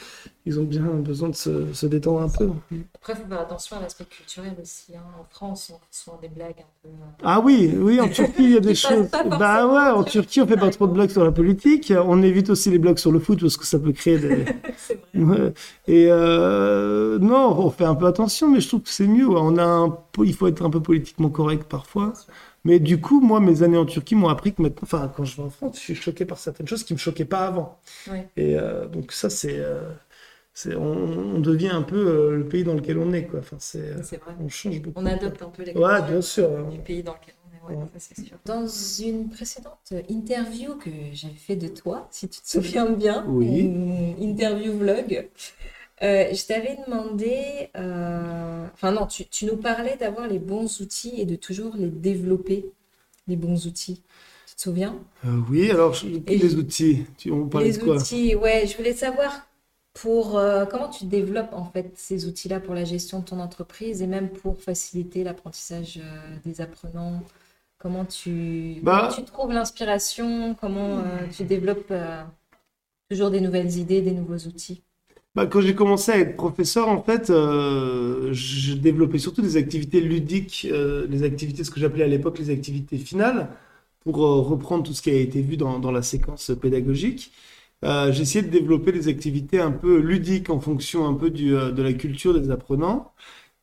[0.45, 2.49] Ils ont bien besoin de se, se détendre un peu.
[2.95, 4.95] Après, il faut faire attention à l'aspect culturel aussi.
[4.95, 5.01] hein.
[5.19, 6.87] En France, on fait souvent des blagues un peu.
[6.89, 6.91] euh,
[7.23, 9.07] Ah oui, oui, en Turquie, il y a des choses.
[9.37, 11.93] Bah ouais, en Turquie, on fait pas trop de blagues sur la politique.
[11.95, 14.45] On évite aussi les blagues sur le foot parce que ça peut créer des.
[14.77, 15.53] C'est vrai.
[15.87, 19.29] Et euh, non, on fait un peu attention, mais je trouve que c'est mieux.
[19.29, 22.13] On a un, il faut être un peu politiquement correct parfois.
[22.63, 25.35] Mais du coup, moi, mes années en Turquie m'ont appris que maintenant, enfin, quand je
[25.37, 27.79] vais en France, je suis choqué par certaines choses qui me choquaient pas avant.
[28.37, 29.81] Et euh, donc ça, c'est, euh,
[30.53, 33.39] c'est, on, on devient un peu euh, le pays dans lequel on est, quoi.
[33.39, 34.35] Enfin, c'est, vrai.
[34.39, 35.01] on change beaucoup.
[35.01, 36.45] On adopte un peu les Ouais, bien sûr.
[36.45, 37.75] euh, du pays dans lequel on est.
[37.75, 37.87] Ouais, Ouais.
[37.93, 38.37] ça, c'est sûr.
[38.45, 43.59] Dans une précédente interview que j'avais fait de toi, si tu te souviens bien, Oui.
[43.61, 45.29] une interview vlog,
[46.03, 51.21] euh, je t'avais demandé, euh, enfin non, tu, tu nous parlais d'avoir les bons outils
[51.21, 52.65] et de toujours les développer,
[53.27, 54.03] les bons outils.
[54.47, 54.99] Tu te souviens?
[55.25, 58.07] Euh, oui, alors je- Et- les outils, tu, on parlait Les de quoi?
[58.07, 59.47] outils, ouais, je voulais savoir
[59.93, 60.39] pour
[60.71, 64.29] comment tu développes en fait ces outils-là pour la gestion de ton entreprise et même
[64.29, 65.99] pour faciliter l'apprentissage
[66.45, 67.21] des apprenants.
[67.79, 71.93] Comment tu, Bah- comment tu trouves l'inspiration, comment tu développes
[73.09, 74.83] toujours des nouvelles idées, des nouveaux outils?
[75.33, 80.01] Bah, quand j'ai commencé à être professeur, en fait, euh, je développais surtout des activités
[80.01, 83.49] ludiques, euh, les activités, ce que j'appelais à l'époque les activités finales,
[84.01, 87.31] pour euh, reprendre tout ce qui a été vu dans, dans la séquence pédagogique.
[87.85, 91.71] Euh, j'essayais de développer des activités un peu ludiques en fonction un peu du, euh,
[91.71, 93.13] de la culture des apprenants.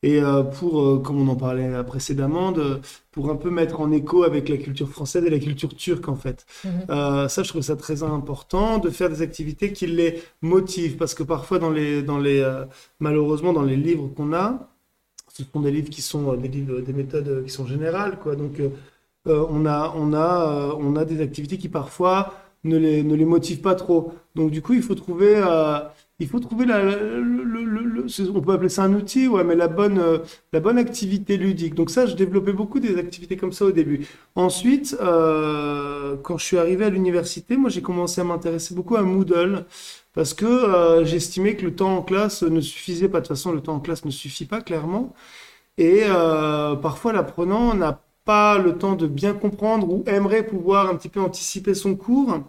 [0.01, 2.79] Et euh, pour, euh, comme on en parlait précédemment, de,
[3.11, 6.15] pour un peu mettre en écho avec la culture française et la culture turque, en
[6.15, 6.45] fait.
[6.63, 6.71] Mhm.
[6.89, 11.13] Euh, ça, je trouve ça très important de faire des activités qui les motivent parce
[11.13, 12.65] que parfois, dans les, dans les, euh,
[12.99, 14.69] malheureusement, dans les livres qu'on a,
[15.33, 18.35] ce sont des livres qui sont des livres, des méthodes qui sont générales, quoi.
[18.35, 18.69] Donc, euh,
[19.49, 22.33] on, a, on, a, on a des activités qui parfois
[22.63, 24.13] ne les, ne les motivent pas trop.
[24.35, 25.35] Donc du coup, il faut trouver
[26.19, 28.05] il faut trouver la, le,
[28.35, 30.19] on peut appeler ça un outil, ouais, mais la bonne, euh,
[30.51, 31.75] la bonne activité ludique.
[31.75, 34.05] Donc ça, je développais beaucoup des activités comme ça au début.
[34.35, 39.01] Ensuite, euh, quand je suis arrivé à l'université, moi j'ai commencé à m'intéresser beaucoup à
[39.03, 39.65] Moodle
[40.13, 43.19] parce que euh, j'estimais que le temps en classe ne suffisait pas.
[43.21, 45.13] De toute façon, le temps en classe ne suffit pas clairement.
[45.77, 46.01] Et
[46.81, 51.21] parfois, l'apprenant n'a pas le temps de bien comprendre ou aimerait pouvoir un petit peu
[51.21, 52.41] anticiper son cours.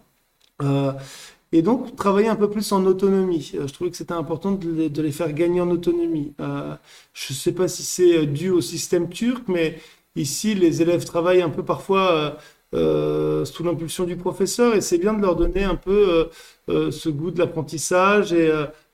[1.53, 3.51] Et donc, travailler un peu plus en autonomie.
[3.55, 6.33] Euh, je trouvais que c'était important de les, faire gagner en autonomie.
[6.39, 6.75] Euh,
[7.13, 9.77] je ne sais pas si c'est euh, dû au système turc, mais
[10.15, 12.37] ici, les élèves travaillent un peu parfois
[12.73, 16.29] sous l'impulsion du professeur, et c'est bien de leur donner un peu
[16.69, 18.49] ce goût de l'apprentissage et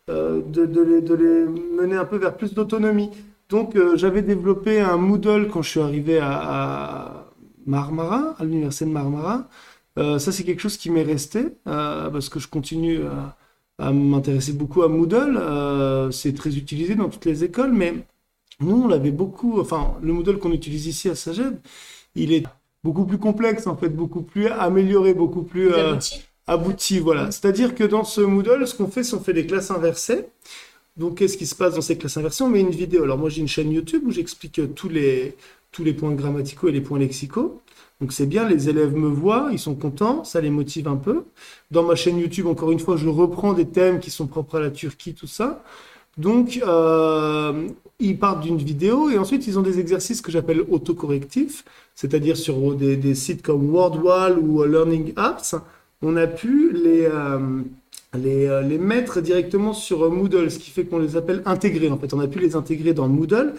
[0.08, 3.12] de, les, mener un peu vers plus d'autonomie.
[3.50, 7.32] Donc, j'avais développé un Moodle quand je suis arrivé à, à
[7.67, 9.48] Marmara, à l'université de Marmara.
[9.98, 13.02] Euh, ça, c'est quelque chose qui m'est resté euh, parce que je continue
[13.80, 15.38] à, m'intéresser beaucoup à Moodle.
[15.38, 17.94] Euh, c'est très utilisé dans toutes les écoles, mais
[18.60, 19.60] nous, on l'avait beaucoup.
[19.60, 21.60] Enfin, le Moodle qu'on utilise ici à Saged,
[22.16, 22.44] il est
[22.84, 25.72] beaucoup plus complexe, en fait, beaucoup plus amélioré, beaucoup plus
[26.48, 27.00] abouti.
[27.00, 27.32] voilà.
[27.32, 30.26] C'est-à-dire que dans ce Moodle, ce qu'on fait, c'est qu'on fait des classes inversées.
[30.96, 32.44] Donc, qu'est-ce qui se passe dans ces classes inversées?
[32.44, 33.04] On met une vidéo.
[33.04, 35.36] Alors, moi, j'ai une chaîne YouTube où j'explique tous les,
[35.72, 37.62] tous les points grammaticaux et les points lexicaux.
[38.00, 41.26] Donc c'est bien, les élèves me voient, ils sont contents, ça les motive un peu.
[41.72, 44.60] Dans ma chaîne YouTube, encore une fois, je reprends des thèmes qui sont propres à
[44.60, 45.64] la Turquie, tout ça.
[46.18, 47.68] Donc euh,
[48.00, 51.64] ils partent d'une vidéo et ensuite ils ont des exercices que j'appelle autocorrectifs,
[51.96, 55.56] c'est-à-dire sur des, sites comme WordWall ou Learning Apps,
[56.02, 57.62] on a pu les, euh,
[58.16, 61.90] les, euh, les, mettre directement sur Moodle, ce qui fait qu'on les appelle intégrés.
[61.90, 63.54] En fait, on a pu les intégrer dans Moodle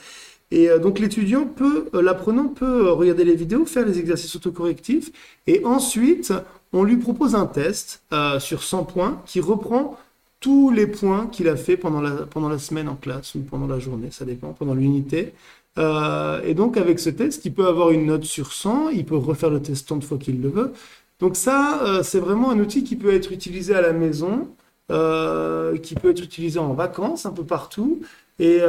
[0.50, 4.34] et euh, donc l'étudiant peut, euh, l'apprenant peut euh, regarder les vidéos, faire les exercices
[4.37, 5.11] autocorrectifs,
[5.46, 6.32] et ensuite
[6.72, 8.02] on lui propose un test
[8.40, 9.98] sur 100 points qui reprend
[10.38, 13.66] tous les points qu'il a fait pendant la, pendant la semaine en classe ou pendant
[13.66, 15.32] la journée, ça dépend, pendant l'unité.
[15.78, 19.48] et donc avec ce test, il peut avoir une note sur 100, il peut refaire
[19.48, 20.74] le test tant de fois qu'il le veut.
[21.20, 24.48] Donc ça, c'est vraiment un outil qui peut être utilisé à la maison,
[24.90, 28.00] qui peut être utilisé en vacances un peu partout.
[28.38, 28.61] Et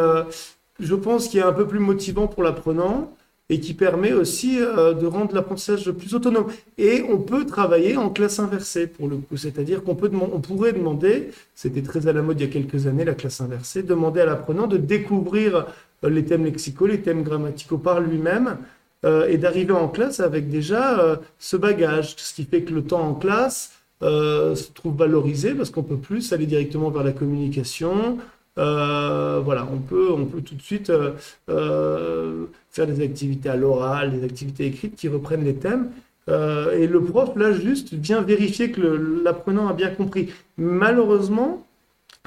[0.79, 3.11] je pense, qu'il est un peu plus motivant pour l'apprenant
[3.49, 6.47] et qui permet aussi euh, de rendre l'apprentissage plus autonome.
[6.77, 10.73] Et on peut travailler en classe inversée pour le coup, c'est-à-dire qu'on peut on pourrait
[10.73, 14.21] demander, c'était très à la mode il y a quelques années la classe inversée, demander
[14.21, 15.65] à l'apprenant de découvrir
[16.03, 18.57] euh, les thèmes lexicaux, les thèmes grammaticaux par lui-même
[19.03, 23.01] euh, et d'arriver en classe avec déjà ce bagage, ce qui fait que le temps
[23.01, 28.17] en classe se trouve valorisé parce qu'on peut plus aller directement vers la communication,
[28.59, 31.11] euh, voilà, on peut, on peut tout de suite euh,
[31.49, 35.91] euh, faire des activités à l'oral, des activités écrites qui reprennent les thèmes.
[36.27, 38.81] et le prof, là, juste vient vérifier que
[39.23, 40.29] l'apprenant a bien compris.
[40.57, 41.65] Malheureusement,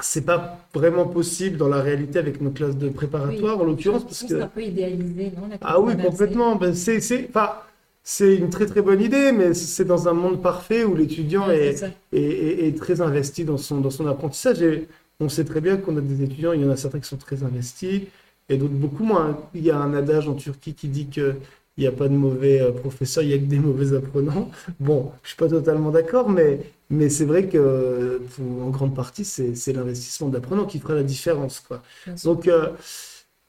[0.01, 4.05] c'est pas vraiment possible dans la réalité avec nos classes de préparatoire, en l'occurrence.
[4.05, 6.57] parce que C'est un peu idéalisé, non Ah oui, complètement.
[6.57, 7.01] Ben, c'est,
[8.05, 11.85] c'est une très très bonne idée, mais c'est dans un monde parfait où l'étudiant est,
[12.13, 14.63] est, est, très investi dans son, dans son apprentissage.
[14.63, 14.89] Et
[15.23, 17.17] on sait très bien qu'on a des étudiants, il y en a certains qui sont
[17.17, 18.03] très investis
[18.49, 19.39] et d'autres beaucoup moins.
[19.55, 21.37] Il y a un adage en Turquie qui dit qu'il
[21.79, 24.51] n'y a pas de mauvais euh, professeurs, il n'y a que des mauvais apprenants.
[24.81, 29.25] Bon, je ne suis pas totalement d'accord, mais, mais c'est vrai que en grande partie,
[29.25, 31.61] c'est l'investissement d'apprenants qui fera la différence.
[31.61, 31.83] Quoi.
[32.25, 32.69] Donc, euh,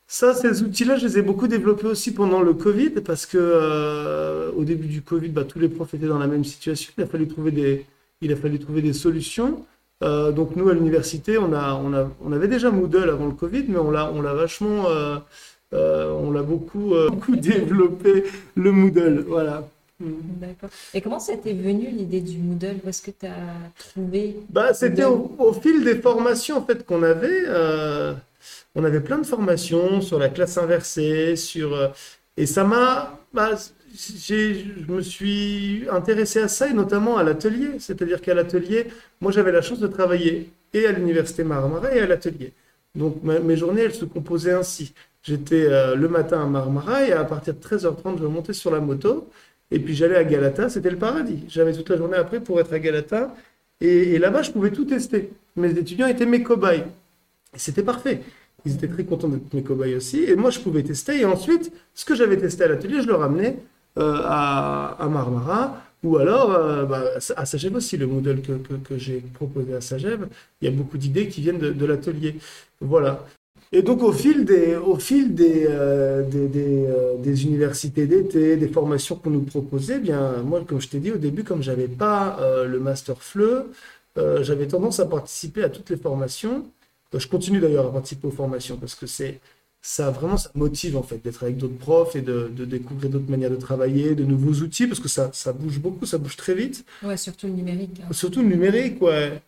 [0.08, 4.52] ça, ces outils-là, je les ai beaucoup développés aussi pendant le Covid, parce que euh,
[4.56, 6.94] au début du Covid, bah, tous les profs étaient dans la même situation.
[6.98, 7.88] Il a fallu trouver des,
[8.22, 9.66] il a fallu trouver des solutions.
[10.04, 13.34] Euh, donc nous, à l'université, on, a, on, a, on avait déjà Moodle avant le
[13.34, 15.18] Covid, mais on l'a, on l'a vachement, euh,
[15.74, 19.24] euh, on l'a beaucoup, beaucoup développé, le Moodle.
[19.28, 19.68] Voilà.
[20.00, 20.70] D'accord.
[20.94, 22.78] Et comment ça t'est venu l'idée du Moodle?
[22.84, 23.38] Où est-ce que tu as
[23.78, 24.38] trouvé?
[24.50, 27.46] Bah, C'était au, fil des formations en fait, qu'on avait.
[28.76, 31.94] on avait plein de formations sur la classe inversée, sur...
[32.36, 33.18] et ça m'a...
[33.34, 33.52] Bah,
[33.94, 37.80] je me suis intéressé à ça et notamment à l'atelier.
[37.80, 38.88] C'est-à-dire qu'à l'atelier,
[39.22, 42.54] moi j'avais la chance de travailler et à l'université Marmara et à l'atelier.
[42.96, 44.94] Donc mes journées, elles se composaient ainsi.
[45.24, 48.80] J'étais euh, le matin à Marmara et à partir de 13h30, je montais sur la
[48.80, 49.30] moto
[49.72, 50.70] et puis j'allais à Galata.
[50.70, 51.44] C'était le paradis.
[51.48, 53.36] J'avais toute la journée après pour être à Galata.
[53.82, 55.32] Et, là-bas, je pouvais tout tester.
[55.56, 56.86] Mes étudiants étaient mes cobayes.
[57.54, 58.22] Et c'était parfait.
[58.66, 60.24] Ils étaient très contents d'être mes cobayes aussi.
[60.24, 61.20] Et moi, je pouvais tester.
[61.20, 63.58] Et ensuite, ce que j'avais testé à l'atelier, je le ramenais
[63.96, 67.04] à, à, Marmara, ou alors euh, bah,
[67.36, 70.26] à Sageb aussi, le modèle que, j'ai proposé à Sageb,
[70.62, 72.36] il y a beaucoup d'idées qui viennent de, l'atelier.
[72.82, 73.26] Voilà.
[73.72, 78.68] Et donc, au fil des, au fil des, euh, des, des, euh, universités d'été, des
[78.68, 81.88] formations qu'on nous proposait, eh bien, moi, comme je t'ai dit au début, comme j'avais
[81.88, 83.66] pas euh, le master FLE,
[84.18, 86.66] euh, j'avais tendance à participer à toutes les formations.
[87.14, 89.40] Euh, je continue d'ailleurs à participer aux formations parce que c'est,
[89.86, 93.30] ça vraiment, ça motive en fait d'être avec d'autres profs et de, de découvrir d'autres
[93.30, 96.56] manières de travailler, de nouveaux outils parce que ça, ça bouge beaucoup, ça bouge très
[96.56, 96.86] vite.
[97.04, 98.00] Ouais, surtout le numérique.
[98.02, 98.14] hein.
[98.14, 99.42] Surtout le numérique, ouais.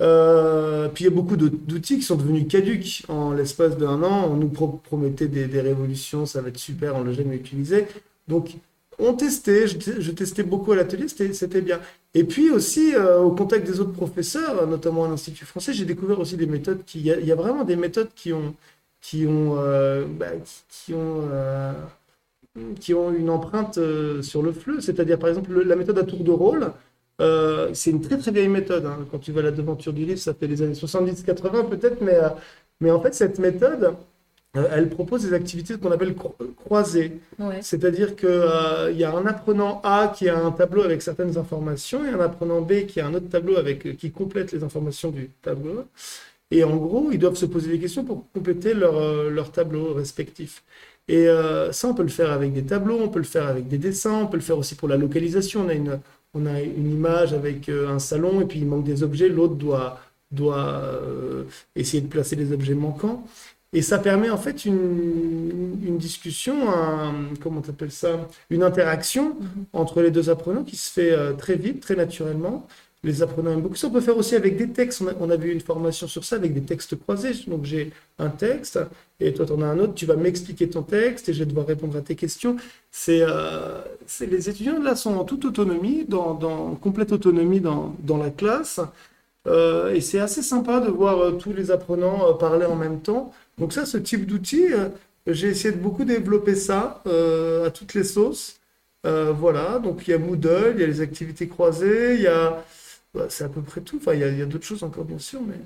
[0.00, 4.28] Euh, puis il y a beaucoup d'outils qui sont devenus caduques en l'espace d'un an.
[4.32, 7.86] On nous pro- promettait des, des révolutions, ça va être super, on l'a jamais utilisé.
[8.28, 8.54] Donc
[8.98, 11.80] on testait, je, je testais beaucoup à l'atelier, c'était bien.
[12.14, 16.18] Et puis aussi euh, au contact des autres professeurs, notamment à l'Institut français, j'ai découvert
[16.20, 18.54] aussi des méthodes qui, il y, a il y a vraiment des méthodes qui ont,
[19.02, 20.28] qui ont, euh, bah,
[20.70, 21.72] qui, ont, euh,
[22.80, 24.80] qui ont une empreinte euh, sur le fleu.
[24.80, 26.72] C'est-à-dire par exemple le- la méthode à tour de rôle.
[27.72, 28.84] C'est une très très vieille méthode.
[28.86, 29.06] hein.
[29.10, 32.16] Quand tu vas à la devanture du livre, ça fait les années 70-80 peut-être, mais,
[32.80, 33.94] mais en fait, cette méthode,
[34.54, 37.20] elle propose des activités qu'on appelle cro- croisées.
[37.38, 37.60] Ouais.
[37.62, 42.08] C'est-à-dire qu'il y a un apprenant A qui a un tableau avec certaines informations et
[42.10, 45.84] un apprenant B qui a un autre tableau avec, qui complète les informations du tableau.
[46.52, 49.94] Et en gros, ils doivent se poser des questions pour compléter leur, euh, leur tableau
[49.94, 50.62] respectif.
[51.08, 53.68] Et euh, ça, on peut le faire avec des tableaux, on peut le faire avec
[53.68, 55.62] des dessins, on peut le faire aussi pour la localisation.
[55.66, 56.00] On a une,
[56.34, 59.54] on a une image avec euh, un salon et puis il manque des objets, l'autre
[59.56, 63.24] doit, doit euh, essayer de placer les objets manquants.
[63.74, 69.64] Et ça permet en fait une, une discussion, un, comment t'appelles ça, une interaction Mhm.
[69.72, 72.66] entre les deux apprenants qui se fait très vite, très naturellement.
[73.04, 73.88] Les apprenants aiment beaucoup ça.
[73.88, 75.02] On peut faire aussi avec des textes.
[75.02, 77.32] On a, on a vu une formation sur ça avec des textes croisés.
[77.48, 78.78] Donc j'ai un texte
[79.18, 79.94] et toi tu en as un autre.
[79.94, 82.56] Tu vas m'expliquer ton texte et je vais devoir répondre à tes questions.
[82.92, 83.80] C'est, euh,
[84.20, 88.80] les étudiants là sont en toute autonomie, dans, dans complète autonomie dans, dans la classe.
[89.48, 93.00] Euh, et c'est assez sympa de voir euh, tous les apprenants euh, parler en même
[93.00, 93.32] temps.
[93.58, 94.90] Donc ça, ce type d'outil, euh,
[95.26, 98.60] j'ai essayé de beaucoup développer ça à toutes les sauces.
[99.04, 102.62] Voilà, donc il y a Moodle, il y a les activités croisées, il y a...
[103.14, 103.96] bah, c'est à peu près tout.
[103.98, 105.56] Enfin, il y a, il y a d'autres choses encore, bien sûr, mais...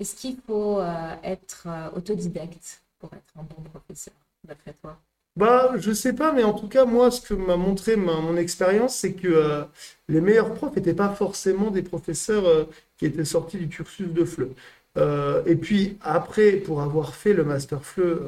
[0.00, 4.98] Est-ce qu'il faut euh, être euh, autodidacte pour être un bon professeur, d'après toi?
[5.36, 8.36] Bah, je sais pas, mais en tout cas, moi, ce que m'a montré ma- mon
[8.36, 9.64] expérience, c'est que euh,
[10.08, 14.54] les meilleurs profs n'étaient pas forcément des professeurs qui étaient sortis du cursus de FLE.
[15.46, 18.20] Et puis après, pour avoir fait le master FLE,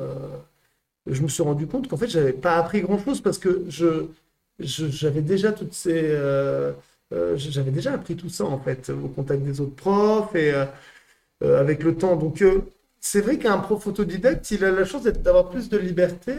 [1.07, 4.07] je me suis rendu compte qu'en fait, j'avais pas appris grand-chose parce que je,
[4.59, 6.73] je- j'avais déjà toutes ces, euh,
[7.13, 10.65] euh, j'avais déjà appris tout ça en fait au contact des autres profs et euh,
[11.43, 12.17] euh, avec le temps.
[12.17, 12.45] Donc
[13.01, 16.35] c'est vrai qu'un prof autodidacte, il a la chance d'avoir plus de liberté,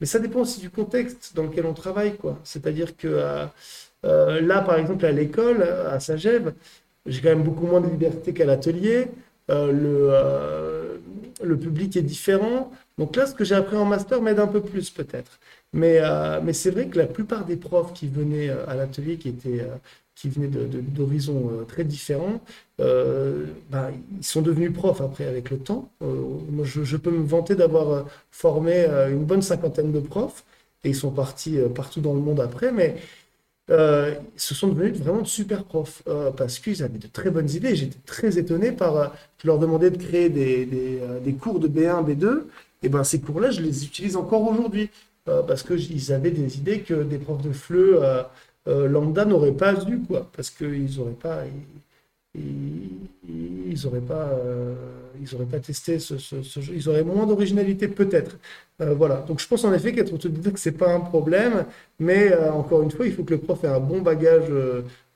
[0.00, 2.38] mais ça dépend aussi du contexte dans lequel on travaille, quoi.
[2.44, 3.48] C'est-à-dire que
[4.04, 6.54] là, par exemple, à l'école, à Sagève,
[7.06, 9.08] j'ai quand même beaucoup moins de liberté qu'à l'atelier.
[9.48, 11.00] Le,
[11.42, 12.70] le public est différent.
[12.96, 15.40] Donc là, ce que j'ai appris en master m'aide un peu plus, peut-être.
[15.72, 16.00] Mais,
[16.44, 19.66] mais c'est vrai que la plupart des profs qui venaient à l'atelier, qui étaient,
[20.14, 22.40] qui venaient d'horizons euh, très différents,
[22.80, 25.90] euh, ben, ils sont devenus profs après avec le temps.
[26.02, 26.06] Euh,
[26.50, 30.44] moi, je, peux me vanter d'avoir formé une bonne cinquantaine de profs
[30.84, 32.96] et ils sont partis partout dans le monde après, mais
[33.68, 36.02] ils se sont devenus vraiment de super profs
[36.36, 37.74] parce qu'ils avaient de très bonnes idées.
[37.76, 39.14] J'étais très étonné par.
[39.38, 42.46] je leur demandais de créer des, des, cours de B1, B2,
[42.82, 44.90] et ben ces cours-là, je les utilise encore aujourd'hui
[45.24, 47.98] parce que j- ils avaient des idées que des profs de FLE
[48.68, 51.42] euh, lambda n'auraient pas eu, quoi, parce qu'ils n'auraient pas.
[52.36, 52.90] Ils,
[53.72, 54.74] ils, auraient pas, euh,
[55.20, 56.74] ils auraient pas testé ce, ce- ce jeu.
[56.74, 58.38] Ils auraient moins d'originalité peut-être.
[58.80, 59.16] Euh, voilà.
[59.28, 61.64] Donc je pense en effet qu'être autodidacte c'est pas un problème,
[62.00, 64.48] mais encore une fois il faut que le prof ait un bon bagage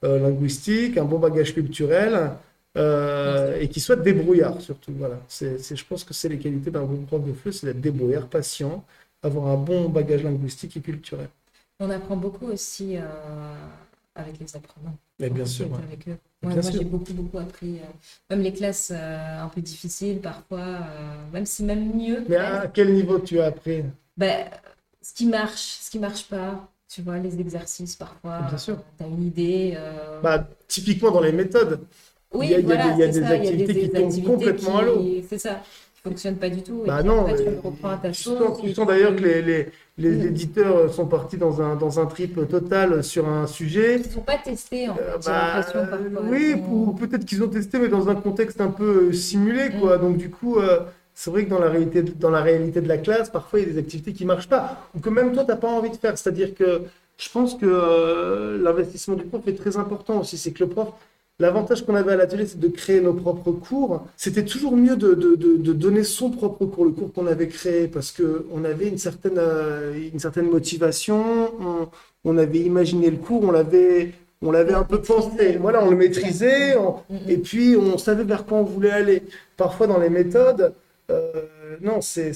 [0.03, 2.31] linguistique, un bon bagage culturel
[2.77, 4.93] et qu'il soit débrouillard surtout.
[4.97, 5.19] Voilà.
[5.29, 8.27] C'est, je pense que c'est les qualités d'un bon prof de FLE, c'est d'être débrouillard,
[8.29, 8.85] patient,
[9.23, 11.29] avoir un bon bagage linguistique et culturel.
[11.81, 13.03] On apprend beaucoup aussi euh,
[14.15, 14.97] avec les apprenants.
[15.21, 15.71] Mais bien sûr.
[15.71, 15.79] ouais.
[15.87, 16.19] avec eux.
[16.43, 17.79] Bien Ouais, moi, j'ai beaucoup, beaucoup appris.
[17.79, 17.85] euh,
[18.31, 22.25] même les classes euh, un peu difficiles, parfois, euh, même si même mieux.
[22.29, 23.85] Mais à quel niveau tu as appris?
[24.17, 24.47] Ben,
[25.03, 28.77] ce qui marche, ce qui marche pas, tu vois, les exercices, parfois, Bien sûr.
[28.97, 29.77] tu as une idée.
[30.23, 31.81] Bah, typiquement dans les méthodes.
[32.33, 33.91] oui, il y a- il y a voilà, des- il y a des activités qui
[33.91, 35.05] tombent complètement à l'eau.
[35.29, 35.63] C'est ça,
[36.09, 36.83] qui fonctionnent pas du tout.
[36.85, 38.39] et Bah non, après, tu reprends ta tu sauce.
[38.39, 39.67] sens, tu d'ailleurs que les, les,
[39.99, 43.97] les éditeurs sont partis dans un, dans un trip total sur un sujet.
[44.05, 45.89] Ils sont pas testés, en fait, Euh, j'ai bah, parfois.
[46.31, 49.81] oui, ou peut-être qu'ils ont testé, mais dans un contexte un peu euh, simulé, Mm.
[49.81, 49.99] quoi.
[49.99, 50.81] Donc du coup, euh,
[51.15, 53.71] c'est vrai que dans la réalité, dans la réalité de la classe, parfois il y
[53.71, 56.17] a des activités qui marchent pas, ou que même toi t'as pas envie de faire.
[56.17, 56.83] C'est-à-dire que
[57.19, 60.39] je pense que euh, l'investissement du prof est très important aussi.
[60.39, 60.89] C'est que le prof,
[61.41, 64.05] L'avantage qu'on avait à l'atelier, c'est de créer nos propres cours.
[64.17, 67.47] C'était toujours mieux de, de, de, de, donner son propre cours, le cours qu'on avait
[67.47, 71.89] créé, parce qu'on avait une certaine, euh, une certaine motivation, on,
[72.25, 75.59] on, avait imaginé le cours, on l'avait, on l'avait un peu pensé.
[75.61, 76.97] Voilà, on le maîtrisait, on,
[77.29, 79.23] et puis on savait vers quoi on voulait aller.
[79.57, 80.75] Parfois, dans les méthodes,
[81.11, 81.47] euh,
[81.81, 82.33] non, c'est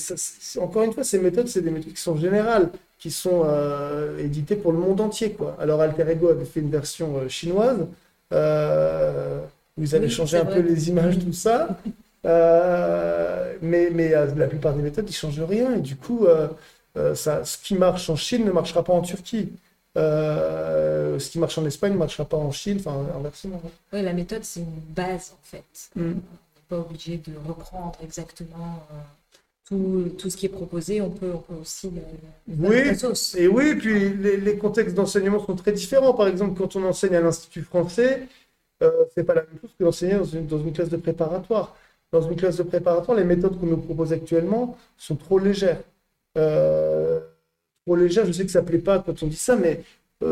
[0.61, 4.57] encore une fois, ces méthodes, c'est des méthodes qui sont générales, qui sont euh, éditées
[4.57, 5.33] pour le monde entier.
[5.33, 5.57] Quoi.
[5.61, 7.87] Alors, Alter Ego avait fait une version euh, chinoise.
[8.33, 9.41] Euh,
[9.77, 10.57] vous avez Oui, changé un vrai.
[10.63, 11.69] peu les images, tout ça.
[12.25, 15.75] Euh, mais mais euh, la plupart des méthodes, ils changent rien.
[15.75, 16.25] Et du coup,
[17.15, 19.51] ça, ce qui marche en Chine ne marchera pas en Turquie.
[19.97, 23.61] Ce qui marche en Espagne ne marchera pas en Chine, enfin inversement.
[23.93, 25.65] Oui, la méthode, c'est une base, en fait.
[25.97, 26.01] Mm.
[26.03, 28.87] On n'est pas obligé de reprendre exactement
[29.73, 31.01] tout, tout ce qui est proposé.
[31.01, 32.03] On peut, on peut aussi le,
[32.71, 32.97] le faire Oui.
[32.97, 33.35] sauce.
[33.37, 36.15] Et oui, puis les, les contextes d'enseignement sont très différents.
[36.15, 38.29] Par exemple, quand on enseigne à l'Institut français,
[38.83, 41.77] euh, c'est pas la même chose que d'enseigner dans une, dans une classe de préparatoire.
[42.13, 45.83] Dans une classe de préparatoire, les méthodes qu'on nous propose actuellement sont trop légères.
[46.39, 47.21] Euh,
[47.87, 49.83] trop légères, je sais que ça plaît pas quand on dit ça, mais euh,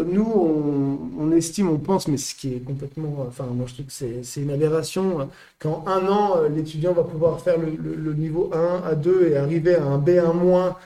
[0.05, 3.25] nous, on, on estime, on pense, mais ce qui est complètement.
[3.29, 5.21] Enfin, moi, je trouve que c'est c'est une aberration.
[5.23, 5.25] euh,
[5.59, 9.29] Qu'en un an, euh, l'étudiant va pouvoir faire le, le- le niveau 1 à 2
[9.29, 10.77] et arriver à un B1 moins.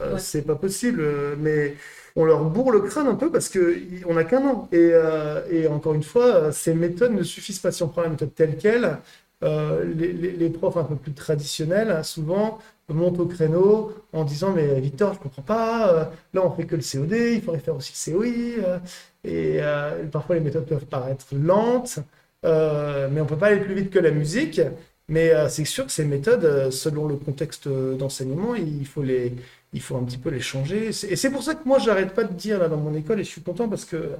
[0.00, 0.18] Euh, Ouais.
[0.18, 1.76] C'est pas possible, euh, mais
[2.16, 4.68] on leur bourre le crâne un peu parce que y- on n'a qu'un an.
[4.72, 7.70] Et, euh, et encore une fois, euh, ces méthodes ne suffisent pas.
[7.72, 8.98] Si on prend la méthode telle quelle,
[9.42, 12.58] euh, les, les- les profs un peu plus traditionnels, hein, souvent,
[12.88, 16.04] montent au créneau en disant Mais Victor, je comprends pas, euh,
[16.34, 18.26] là on fait que le COD, il faudrait faire aussi le COI.
[18.64, 18.78] euh,
[19.24, 21.98] et euh, parfois les méthodes peuvent paraître lentes,
[22.42, 24.60] mais on peut pas aller plus vite que la musique.
[25.08, 29.34] Mais c'est sûr que ces méthodes, selon le contexte d'enseignement, il faut les,
[29.74, 30.88] il faut un petit peu les changer.
[30.88, 33.24] Et c'est pour ça que moi, j'arrête pas de dire là dans mon école, et
[33.24, 34.10] je suis content parce que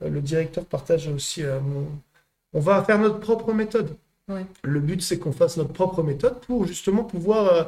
[0.00, 1.86] le directeur partage aussi mon...
[2.52, 3.96] On va faire notre propre méthode.
[4.62, 7.64] Le but, c'est qu'on fasse notre propre méthode pour justement pouvoir, euh,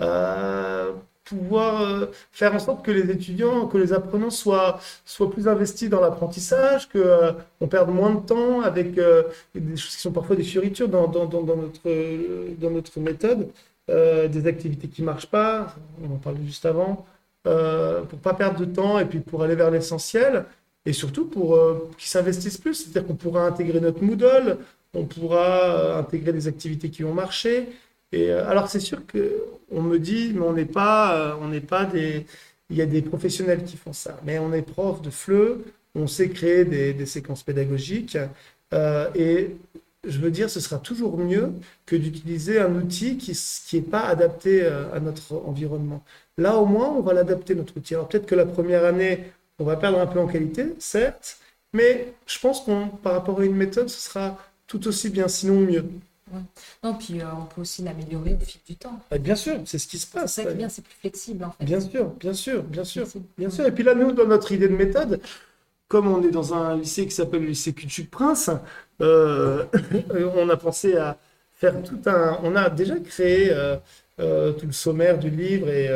[0.00, 0.92] euh,
[1.24, 5.88] pouvoir euh, faire en sorte que les étudiants, que les apprenants soient, soient plus investis
[5.88, 10.36] dans l'apprentissage, que euh, on perde moins de temps avec des choses qui sont parfois
[10.36, 13.48] des fioritures dans, dans, dans, notre, dans notre méthode,
[13.88, 17.06] des activités qui marchent pas, on en parlait juste avant,
[17.44, 20.44] pour pas perdre de temps et puis pour aller vers l'essentiel.
[20.86, 21.58] Et surtout pour
[21.96, 24.58] qu'ils s'investissent plus, c'est-à-dire qu'on pourra intégrer notre Moodle,
[24.94, 27.68] on pourra euh, intégrer des activités qui ont marché.
[28.12, 31.48] Et euh, alors c'est sûr que on me dit, mais on n'est pas, euh, on
[31.48, 32.26] n'est pas des,
[32.70, 35.58] il y a des professionnels qui font ça, mais on est prof de FLE,
[35.94, 38.18] on sait créer des, séquences pédagogiques,
[39.14, 39.56] et
[40.06, 41.52] je veux dire, ce sera toujours mieux
[41.86, 43.32] que d'utiliser un outil qui
[43.66, 46.02] qui est pas adapté à notre environnement.
[46.38, 47.94] Là, au moins, on va l'adapter notre outil.
[47.94, 49.24] Alors peut-être que la première année,
[49.58, 51.38] on va perdre un peu en qualité, certes,
[51.72, 54.38] mais je pense qu'on, par rapport à une méthode, ce sera
[54.78, 55.84] tout aussi bien, sinon mieux.
[56.82, 58.98] Non, puis euh, on peut aussi l'améliorer au fil du temps.
[59.12, 60.34] Et bien sûr, c'est ce qui se C'est passe.
[60.34, 61.64] ça qui est bien, c'est plus flexible, en fait.
[61.64, 63.06] Bien sûr, bien sûr, bien sûr,
[63.38, 63.66] bien sûr.
[63.66, 65.20] Et puis là, nous, dans notre idée de méthode,
[65.86, 68.50] comme on est dans un lycée qui s'appelle le lycée Culture-Prince,
[69.00, 69.64] euh,
[70.36, 71.18] on a pensé à
[71.52, 72.40] faire tout un...
[72.42, 73.76] On a déjà créé euh,
[74.18, 75.88] euh, tout le sommaire du livre et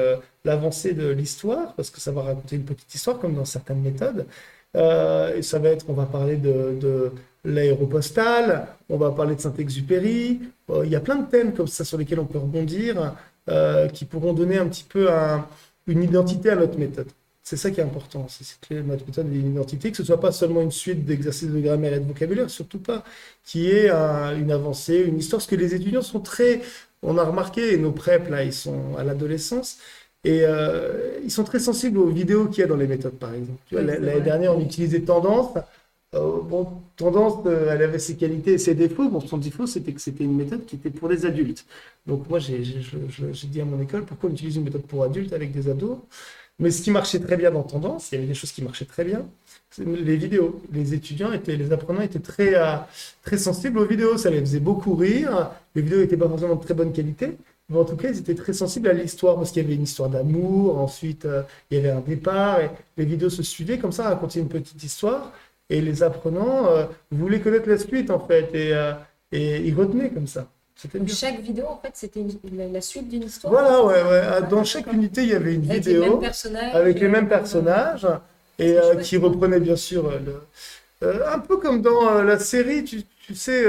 [0.44, 4.26] l'avancée de l'histoire, parce que ça va raconter une petite histoire, comme dans certaines méthodes.
[4.74, 7.12] Et ça va être, on va parler de, de
[7.54, 10.40] l'aéropostale, on va parler de Saint-Exupéry.
[10.70, 13.14] Euh, il y a plein de thèmes comme ça sur lesquels on peut rebondir,
[13.48, 15.46] euh, qui pourront donner un petit peu un-
[15.86, 17.08] une identité à notre méthode.
[17.42, 20.20] C'est ça qui est important, c'est que notre méthode ait une identité, que ce soit
[20.20, 23.02] pas seulement une suite d'exercices de grammaire et de vocabulaire, surtout pas,
[23.42, 26.60] qui est une avancée, une histoire, parce que les étudiants sont très,
[27.02, 29.78] on a remarqué, et nos prep là, ils sont à l'adolescence,
[30.24, 33.32] et euh, ils sont très sensibles aux vidéos qu'il y a dans les méthodes, par
[33.32, 33.60] exemple.
[33.72, 35.54] L'année dernière, on utilisait Tendance.
[36.14, 39.08] Euh, bon, Tendance, elle avait ses qualités et ses défauts.
[39.08, 41.66] Bon, son défaut, c'était que c'était une méthode qui était pour des adultes.
[42.06, 45.52] Donc moi, j'ai dit à mon école, pourquoi on utilise une méthode pour adultes avec
[45.52, 45.98] des ados?
[46.58, 48.84] Mais ce qui marchait très bien dans Tendance, il y avait des choses qui marchaient
[48.84, 49.26] très bien,
[49.78, 50.60] les vidéos.
[50.72, 52.76] Les étudiants étaient, les apprenants étaient très, euh,
[53.22, 54.16] très sensibles aux vidéos.
[54.18, 55.50] Ça les faisait beaucoup rire.
[55.74, 57.36] Les vidéos n'étaient pas forcément de très bonne qualité.
[57.68, 59.82] Mais en tout cas, ils étaient très sensibles à l'histoire parce qu'il y avait une
[59.82, 60.78] histoire d'amour.
[60.78, 62.60] Ensuite, euh, il y avait un départ
[62.96, 65.32] les vidéos se suivaient comme ça, racontaient une petite histoire.
[65.70, 68.92] Et les apprenants euh, voulaient connaître la suite en fait et, euh,
[69.32, 70.46] et ils retenaient comme ça.
[71.08, 73.52] Chaque vidéo, en fait, c'était une- la, suite d'une histoire.
[73.52, 74.22] Voilà, ouais, ouais.
[74.30, 76.22] Ah, Dans chaque unité, il y avait une Avec vidéo
[76.72, 78.06] avec les mêmes personnages
[78.60, 80.08] et euh, qui reprenait bien sûr
[81.02, 83.64] le- un peu comme dans la série, tu, tu sais,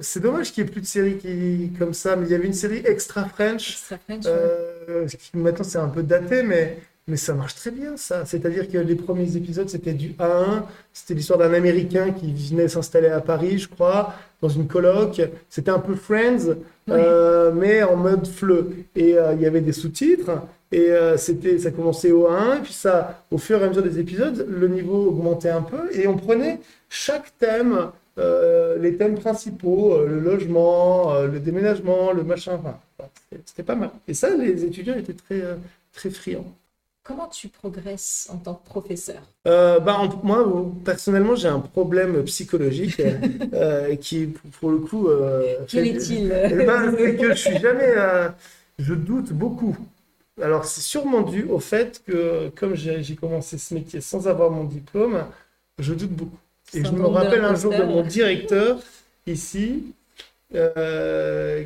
[0.00, 2.46] c'est dommage qu'il n'y ait plus de séries qui, comme ça, mais il y avait
[2.46, 5.06] une série Extra French, Extra French, ouais.
[5.18, 6.78] qui maintenant c'est un peu daté, mais
[7.08, 8.24] Mais ça marche très bien, ça.
[8.24, 13.08] C'est-à-dire que les premiers épisodes, c'était du 1 C'était l'histoire d'un Américain qui venait s'installer
[13.08, 15.20] à Paris, je crois, dans une coloc.
[15.48, 16.54] C'était un peu Friends,
[16.88, 18.70] euh, mais en mode fleu.
[18.94, 20.30] Et euh, il y avait des sous-titres.
[20.72, 23.82] Et euh, c'était, ça commençait au 1 et puis ça, au fur et à mesure
[23.82, 25.92] des épisodes, le niveau augmentait un peu.
[25.92, 32.52] Et on prenait chaque thème, les thèmes principaux, le logement, le déménagement, le machin.
[32.52, 32.76] Enfin,
[33.46, 33.90] c'était pas mal.
[34.06, 35.42] Et ça, les étudiants étaient très,
[35.92, 36.44] très friands.
[37.02, 39.22] Comment tu progresses en tant que professeur?
[39.46, 43.00] Euh, bah, Moi, personnellement, j'ai un problème psychologique
[43.54, 44.26] euh, qui,
[44.60, 45.08] pour le coup...
[45.08, 47.94] Euh, Quel est-il eh ben, C'est que je suis jamais...
[48.78, 49.76] je doute beaucoup.
[50.42, 54.64] Alors, c'est sûrement dû au fait que, comme j'ai commencé ce métier sans avoir mon
[54.64, 55.24] diplôme,
[55.78, 56.38] je doute beaucoup.
[56.74, 58.78] Et je me rappelle un jour de mon directeur
[59.26, 59.94] ici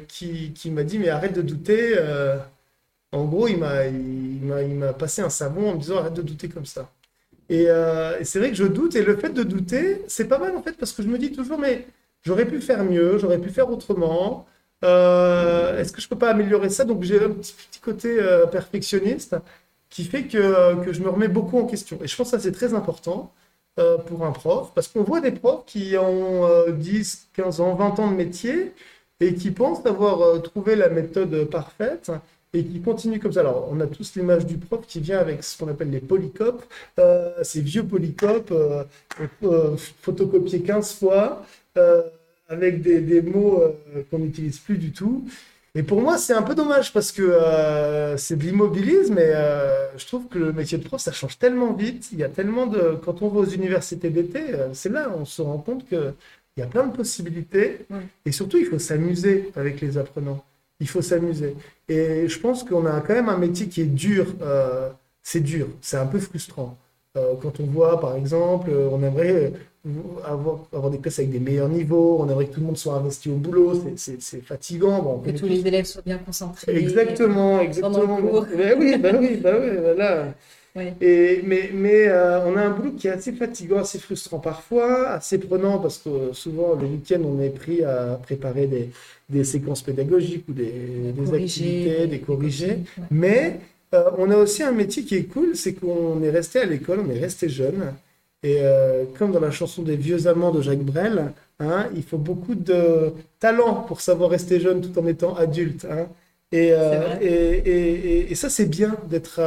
[0.08, 1.96] qui, qui m'a dit, mais arrête de douter
[3.14, 6.48] en gros, il m'a, il m'a, passé un savon en me disant arrête de douter
[6.48, 6.90] comme ça.
[7.52, 10.56] Euh, et, c'est vrai que je doute, et le fait de douter, c'est pas mal
[10.56, 11.86] en fait, parce que je me dis toujours, mais
[12.22, 14.46] j'aurais pu faire mieux, j'aurais pu faire autrement.
[14.84, 16.84] Euh, est-ce que je peux pas améliorer ça?
[16.84, 19.36] Donc j'ai un petit, côté euh, perfectionniste
[19.90, 21.98] qui fait que, que, je me remets beaucoup en question.
[22.02, 23.32] Et je pense que ça c'est très important
[24.06, 28.10] pour un prof, parce qu'on voit des profs qui ont 10, 15 ans, 20 ans
[28.10, 28.72] de métier
[29.20, 32.12] et qui pensent avoir trouvé la méthode parfaite
[32.54, 33.40] et qui continue comme ça.
[33.40, 36.64] Alors, on a tous l'image du prof qui vient avec ce qu'on appelle les polycopes,
[36.98, 38.84] euh, ces vieux polycopes euh,
[39.42, 41.44] euh, photocopiés 15 fois,
[42.48, 43.62] avec des, des mots
[44.10, 45.24] qu'on n'utilise plus du tout.
[45.74, 47.36] Et pour moi, c'est un peu dommage parce que
[48.16, 49.32] c'est de l'immobilisme et
[49.96, 52.10] je trouve que le métier de prof, ça change tellement vite.
[52.12, 52.96] Il y a tellement de.
[53.04, 54.40] Quand on va aux universités d'été,
[54.72, 56.14] c'est là on se rend compte qu'il
[56.58, 57.86] y a plein de possibilités
[58.24, 60.44] et surtout, il faut s'amuser avec les apprenants
[60.80, 61.56] il faut s'amuser.
[61.88, 64.26] Et je pense qu'on a quand même un métier qui est dur.
[64.42, 64.90] Euh,
[65.22, 66.76] c'est dur, c'est un peu frustrant.
[67.16, 69.52] Euh, quand on voit, par exemple, on aimerait
[70.24, 72.94] avoir, avoir des classes avec des meilleurs niveaux, on aimerait que tout le monde soit
[72.94, 75.00] investi au boulot, c'est fatigant.
[75.02, 76.76] Bon, que tous les élèves soient bien concentrés.
[76.76, 78.18] Exactement, exactement.
[78.56, 80.32] Ben oui, ben oui, ben oui,
[81.00, 85.08] Et, mais mais euh, on a un boulot qui est assez fatigant, assez frustrant parfois,
[85.10, 88.90] assez prenant parce que souvent le week-end on est pris à préparer des,
[89.28, 92.80] des séquences pédagogiques ou des, des activités, des corrigés.
[93.10, 93.60] Mais
[93.94, 97.00] euh, on a aussi un métier qui est cool, c'est qu'on est resté à l'école,
[97.06, 97.94] on est resté jeune.
[98.42, 102.18] Et euh, comme dans la chanson des vieux amants de Jacques Brel, hein, il faut
[102.18, 105.86] beaucoup de talent pour savoir rester jeune tout en étant adulte.
[105.88, 106.08] Hein.
[106.54, 109.40] Euh, et, et, et, ça, c'est bien d'être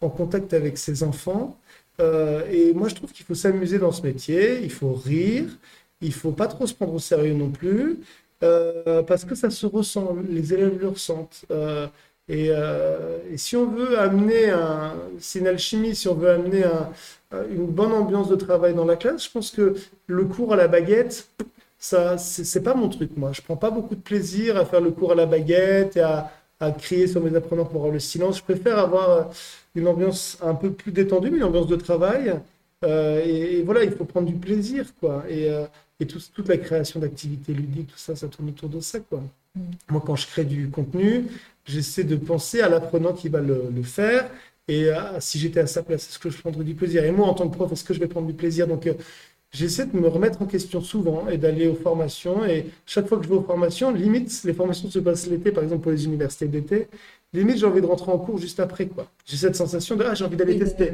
[0.00, 1.58] en contact avec ses enfants.
[2.00, 5.46] Euh, et moi, je trouve qu'il faut s'amuser dans ce métier, il faut rire,
[6.00, 8.00] il faut pas trop se prendre au sérieux non plus,
[8.42, 11.46] euh, parce que ça se ressent, les élèves le ressentent.
[12.28, 16.90] Et, et, si on veut amener un, c'est une alchimie, si on veut amener un,
[17.50, 20.68] une bonne ambiance de travail dans la classe, je pense que le cours à la
[20.68, 21.28] baguette,
[21.86, 23.32] ça, c'est pas mon truc, moi.
[23.32, 26.32] Je prends pas beaucoup de plaisir à faire le cours à la baguette et à,
[26.58, 28.38] à crier sur mes apprenants pour avoir le silence.
[28.38, 29.22] Je préfère avoir euh,
[29.76, 32.34] une ambiance un peu plus détendue, mais une ambiance de travail.
[32.84, 35.24] Euh, et, voilà, il faut prendre du plaisir, quoi.
[35.28, 35.66] Et, euh,
[36.00, 39.22] et toute la création d'activités ludiques, tout ça, ça tourne autour de ça, quoi.
[39.54, 39.60] Mm.
[39.90, 41.26] Moi, quand je crée du contenu,
[41.64, 44.28] j'essaie de penser à l'apprenant qui va le, le faire.
[44.68, 44.88] Et
[45.20, 47.04] si j'étais à sa place, est-ce que je prendrais du plaisir?
[47.04, 48.66] Et moi, en tant que prof, est-ce que je vais prendre du plaisir?
[48.66, 48.88] Donc,
[49.52, 52.44] j'essaie de me remettre en question souvent et d'aller aux formations.
[52.44, 55.62] Et chaque fois que je vais aux formations, limite, les formations se passent l'été, par
[55.64, 56.88] exemple pour les universités d'été,
[57.32, 58.86] limite j'ai envie de rentrer en cours juste après.
[58.86, 59.06] quoi.
[59.24, 60.92] J'ai cette sensation de ah, j'ai envie d'aller tester.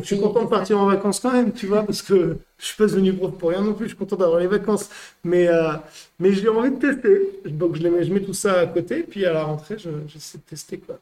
[0.00, 2.76] je suis content de partir en vacances quand même, tu vois, parce que je suis
[2.76, 4.88] pas venu prof pour rien non plus, je suis content d'avoir les vacances.
[5.24, 5.72] Mais, euh,
[6.18, 7.40] mais j'ai envie de tester.
[7.46, 10.42] Donc je, mets, je mets tout ça à côté, puis à la rentrée, j'essaie de
[10.42, 10.78] tester.
[10.78, 10.98] quoi.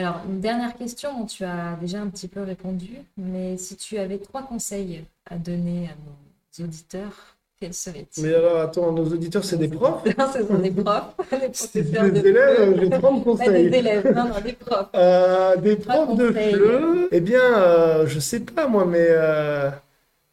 [0.00, 2.88] Alors, une dernière question dont tu as déjà un petit peu répondu,
[3.18, 8.24] mais si tu avais trois conseils à donner à nos auditeurs, quels seraient-ils?
[8.24, 10.02] Mais alors, attends, nos auditeurs, c'est des profs?
[10.18, 11.14] Non, ce sont des profs,
[11.74, 13.68] des des élèves, j'ai 30 conseils.
[13.70, 14.88] des élèves, non, non, des profs.
[14.94, 19.70] Euh, des profs de FLE, eh bien, euh, je sais pas moi, mais euh,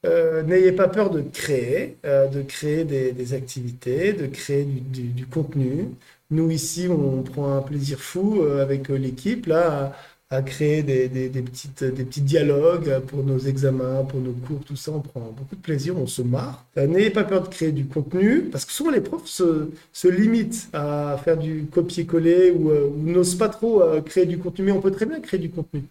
[0.05, 5.89] euh, n'ayez pas peur de créer, de créer des, activités, de créer du contenu.
[6.29, 9.93] Nous, ici, on prend un plaisir fou euh, avec euh, l'équipe, là,
[10.29, 14.75] à, créer des, des, petites, des petits dialogues pour nos examens, pour nos cours, tout
[14.75, 14.91] ça.
[14.91, 16.65] On prend beaucoup de plaisir, on se marre.
[16.77, 20.67] Euh, n'ayez pas peur de créer du contenu, parce que souvent les profs se, limitent
[20.73, 25.05] à faire du copier-coller ou, n'osent pas trop créer du contenu, mais on peut très
[25.05, 25.83] bien créer du contenu,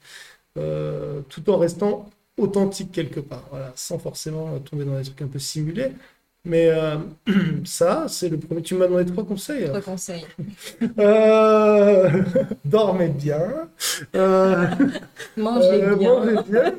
[0.55, 5.93] tout en restant authentique quelque part, sans forcément tomber dans des trucs un peu simulés.
[6.47, 6.97] Mais euh,
[7.65, 8.63] ça, c'est le premier.
[8.63, 9.65] Tu m'as demandé trois conseils.
[9.67, 10.25] Trois conseils.
[10.99, 12.23] Euh,
[12.65, 13.69] dormez bien.
[14.15, 14.67] Euh,
[15.37, 16.15] Mangez euh, bien.
[16.15, 16.75] mangez bien.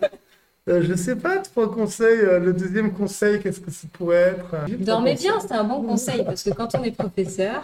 [0.67, 2.19] Je sais pas, trois conseils.
[2.41, 4.69] Le deuxième conseil, qu'est-ce que ça pourrait être?
[4.79, 7.63] Dormez bien, c'est un bon conseil parce que quand on est professeur,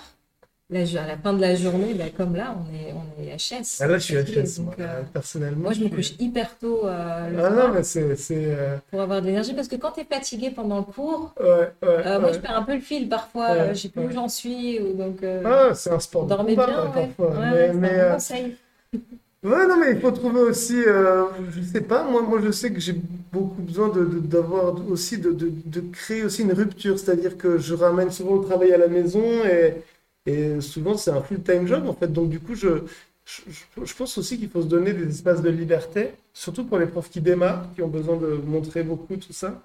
[0.74, 3.82] la à la fin de la journée, bah, comme là, on est, on est HS.
[3.82, 5.64] Ah, là, je suis HS, Donc, moi, euh, personnellement.
[5.64, 8.16] moi, je me suis- couche hyper tôt euh, le Ah non, soir mais c'est.
[8.16, 11.34] c'est, euh, pour avoir de l'énergie parce que quand tu es fatigué pendant le cours,
[11.40, 14.28] Ouais, ouais, moi, je perds un peu le fil parfois, je sais plus où j'en
[14.30, 14.80] suis.
[14.80, 17.34] Ou, donc, Ah, c'est un sport de dormez combat, bien, hein, parfois.
[17.40, 18.56] Mais, mais, un bon conseil.
[19.44, 22.72] Ouais, non, mais il faut trouver aussi, euh, je sais pas, moi, moi je sais
[22.72, 26.98] que j'ai beaucoup besoin de, de- d'avoir aussi, de, de, de créer aussi une rupture,
[26.98, 29.74] c'est-à-dire que je ramène souvent le travail à la maison et,
[30.26, 32.84] et souvent c'est un full-time job en fait, donc du coup je,
[33.26, 37.10] je, pense aussi qu'il faut se donner des espaces de liberté, surtout pour les profs
[37.10, 39.64] qui démarrent, qui ont besoin de montrer beaucoup tout ça.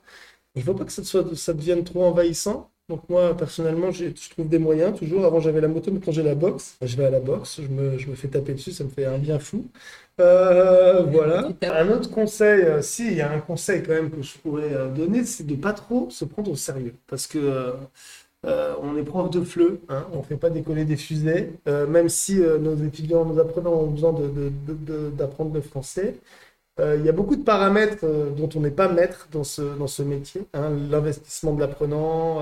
[0.55, 2.71] Il faut pas que ça, soit, ça devienne trop envahissant.
[2.89, 5.27] Donc moi, personnellement, je trouve des moyens, toujours.
[5.27, 7.69] Avant, j'avais la moto, mais quand j'ai la boxe, je vais à la boxe, je
[7.69, 9.67] me, je me fais taper dessus, ça me fait un bien fou.
[10.21, 11.51] Euh, voilà.
[11.63, 14.73] Un autre conseil, euh, si, il y a un conseil quand même que je pourrais
[14.73, 16.95] euh, donner, c'est de pas trop se prendre au sérieux.
[17.07, 17.75] Parce que
[18.47, 21.87] euh, on est prof de FLE, hein, on ne fait pas décoller des fusées, euh,
[21.89, 24.15] même si euh, nos étudiants, nos apprenants ont besoin
[25.17, 26.17] d'apprendre le français.
[26.81, 30.43] Il y a beaucoup de paramètres dont on n'est pas maître dans ce, métier.
[30.55, 30.71] hein.
[30.91, 32.41] L'investissement de l'apprenant,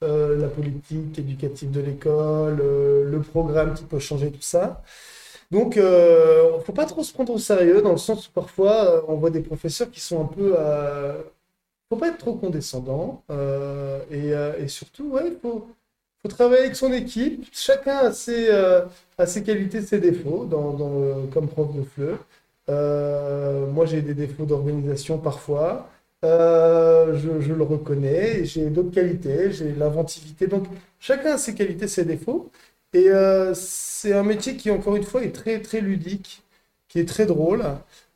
[0.00, 4.84] la politique éducative de l'école, le programme qui peut changer tout ça.
[5.50, 9.04] Donc, il ne faut pas trop se prendre au sérieux, dans le sens où parfois,
[9.08, 10.54] on voit des professeurs qui sont un peu...
[11.88, 13.22] Faut pas être trop condescendant.
[13.30, 15.68] euh, et, euh, et surtout, ouais, faut,
[16.28, 17.46] travailler avec son équipe.
[17.52, 18.84] Chacun a ses, euh,
[19.18, 22.18] a ses qualités, ses défauts, dans, dans le- comme prof de FLE.
[22.70, 25.88] Euh, moi, j'ai des défauts d'organisation parfois.
[26.22, 28.44] Je, je le reconnais.
[28.44, 29.50] J'ai d'autres qualités.
[29.52, 30.46] J'ai l'inventivité.
[30.46, 30.66] Donc,
[31.00, 32.50] chacun a ses qualités, ses défauts.
[32.92, 33.08] Et
[33.54, 36.42] c'est un métier qui, encore une fois, est très, très ludique,
[36.88, 37.64] qui est très drôle.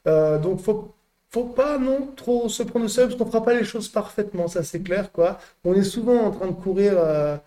[0.07, 0.93] Donc, faut,
[1.33, 4.49] faut pas non trop se prendre au sérieux parce qu'on fera pas les choses parfaitement,
[4.49, 5.39] ça c'est clair, quoi.
[5.65, 7.39] On est souvent en train de courir euh,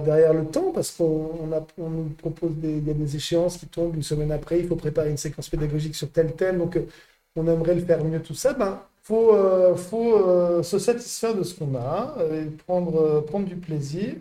[0.00, 1.46] derrière le temps parce qu'on
[1.78, 5.10] nous propose des, y a des échéances qui tombent une semaine après, il faut préparer
[5.10, 6.86] une séquence pédagogique sur tel thème, donc euh,
[7.36, 8.52] on aimerait le faire mieux, tout ça.
[8.52, 12.16] Ben, faut, euh, faut se satisfaire de ce qu'on a
[12.66, 14.14] prendre, prendre du plaisir,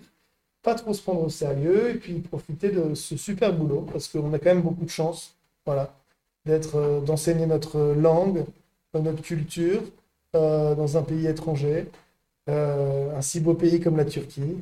[0.63, 4.33] pas trop se prendre au sérieux et puis profiter de ce super boulot parce qu'on
[4.33, 5.35] a quand même beaucoup de chance,
[5.65, 5.93] voilà,
[6.45, 8.45] d'être, d'enseigner notre langue,
[9.01, 9.81] notre culture
[10.35, 11.87] euh, dans un pays étranger,
[12.49, 14.57] euh, un si beau pays comme la Turquie.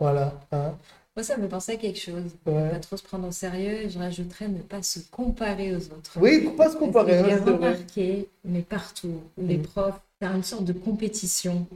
[0.00, 0.34] Voilà.
[0.52, 0.74] hein.
[1.16, 2.32] Moi, ça me pensait à quelque chose.
[2.46, 2.70] Ouais.
[2.70, 6.12] Pas trop se prendre au sérieux et je rajouterais ne pas se comparer aux autres.
[6.16, 9.62] Oui, faut pas se comparer, hein, J'ai remarqué, mais partout, où les Mhm.
[9.62, 11.66] profs, a une sorte de compétition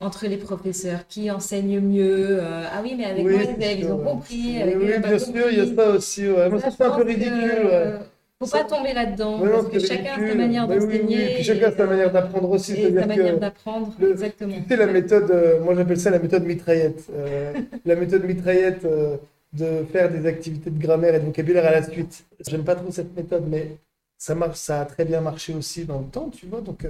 [0.00, 2.38] entre les professeurs qui enseignent mieux.
[2.40, 4.36] euh, ah oui, mais avec Oui, moi, les élèves, ils ont compris.
[4.46, 5.76] Oui, avec oui, bien sûr, il y a compris.
[5.76, 6.28] ça aussi.
[6.28, 6.48] Ouais.
[6.50, 7.66] Mais ça, c'est un peu ridicule.
[7.66, 7.98] Ouais.
[8.42, 11.16] Faut pas tomber là-dedans, Ouais, non, parce que chacun a sa manière oui, d'enseigner.
[11.26, 12.72] oui, Puis chacun a sa manière d'apprendre aussi.
[12.72, 14.54] Et sa manière d'apprendre, exactement.
[14.62, 17.04] tu sais, la méthode, euh, moi j'appelle ça la méthode mitraillette.
[17.14, 17.52] Euh,
[17.84, 19.18] la méthode mitraillette euh,
[19.52, 22.24] de faire des activités de grammaire et de vocabulaire à la suite.
[22.48, 23.76] J'aime pas trop cette méthode, mais
[24.16, 26.62] ça marche, ça a très bien marché aussi dans le temps, tu vois.
[26.62, 26.86] Donc,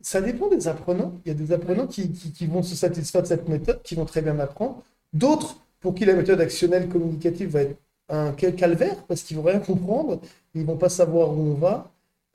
[0.00, 1.14] ça dépend des apprenants.
[1.24, 3.96] Il y a des apprenants qui, qui- qui vont se satisfaire de cette méthode, qui
[3.96, 4.82] vont très bien apprendre.
[5.12, 7.76] D'autres, pour qui la méthode actionnelle communicative va être
[8.10, 10.20] un cal- calvaire, parce qu'ils vont rien comprendre,
[10.54, 11.90] ils vont pas savoir où on va.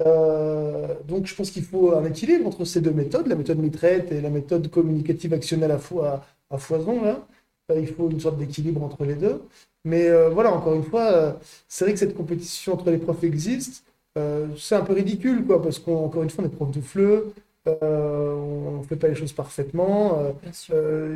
[0.05, 4.11] Euh, donc, je pense qu'il faut un équilibre entre ces deux méthodes, la méthode mitraillette
[4.11, 7.25] et la méthode communicative actionnelle à, fo- à, à foison, là.
[7.71, 9.41] Euh, il faut une sorte d'équilibre entre les deux.
[9.85, 11.31] Mais euh, voilà, encore une fois, euh,
[11.67, 13.83] c'est vrai que cette compétition entre les profs existe.
[14.57, 17.23] C'est un peu ridicule, quoi, parce qu'encore une fois, on est prof de FLE,
[17.67, 20.21] euh, on ne fait pas les choses parfaitement,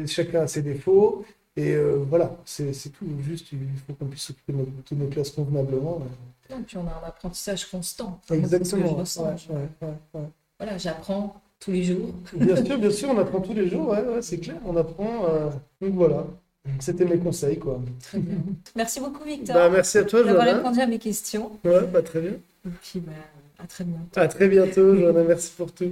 [0.06, 1.24] chacun a ses défauts,
[1.60, 3.06] et euh, voilà, c'est tout.
[3.22, 6.02] Juste, il faut qu'on puisse s'occuper de nos, de nos classes convenablement.
[6.50, 8.22] Non, puis on a un apprentissage constant.
[8.32, 8.98] Exactement.
[8.98, 9.34] Ouais,
[10.14, 10.22] ouais.
[10.58, 12.14] Voilà, j'apprends tous les jours.
[12.34, 15.26] Bien sûr, bien sûr, on apprend tous les jours, c'est clair, on apprend.
[15.30, 15.50] euh,
[15.82, 16.26] donc voilà,
[16.80, 17.82] c'était mes conseils, quoi.
[18.02, 18.38] Très bien.
[18.76, 21.52] Merci beaucoup, Victor, Bah, merci à toi, d'avoir répondu à mes questions.
[21.66, 22.32] Ouais, bah, très bien.
[22.66, 23.12] Et puis, bah,
[23.62, 24.20] à très bientôt.
[24.20, 25.92] À très bientôt, Johanna, merci pour tout.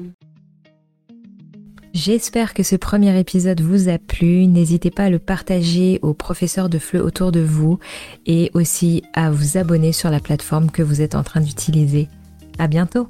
[1.98, 4.45] J'espère que ce premier épisode vous a plu.
[4.45, 7.80] N'hésitez pas à le partager aux professeurs de FLE autour de vous
[8.28, 12.08] et aussi à vous abonner sur la plateforme que vous êtes en train d'utiliser.
[12.60, 13.10] À bientôt!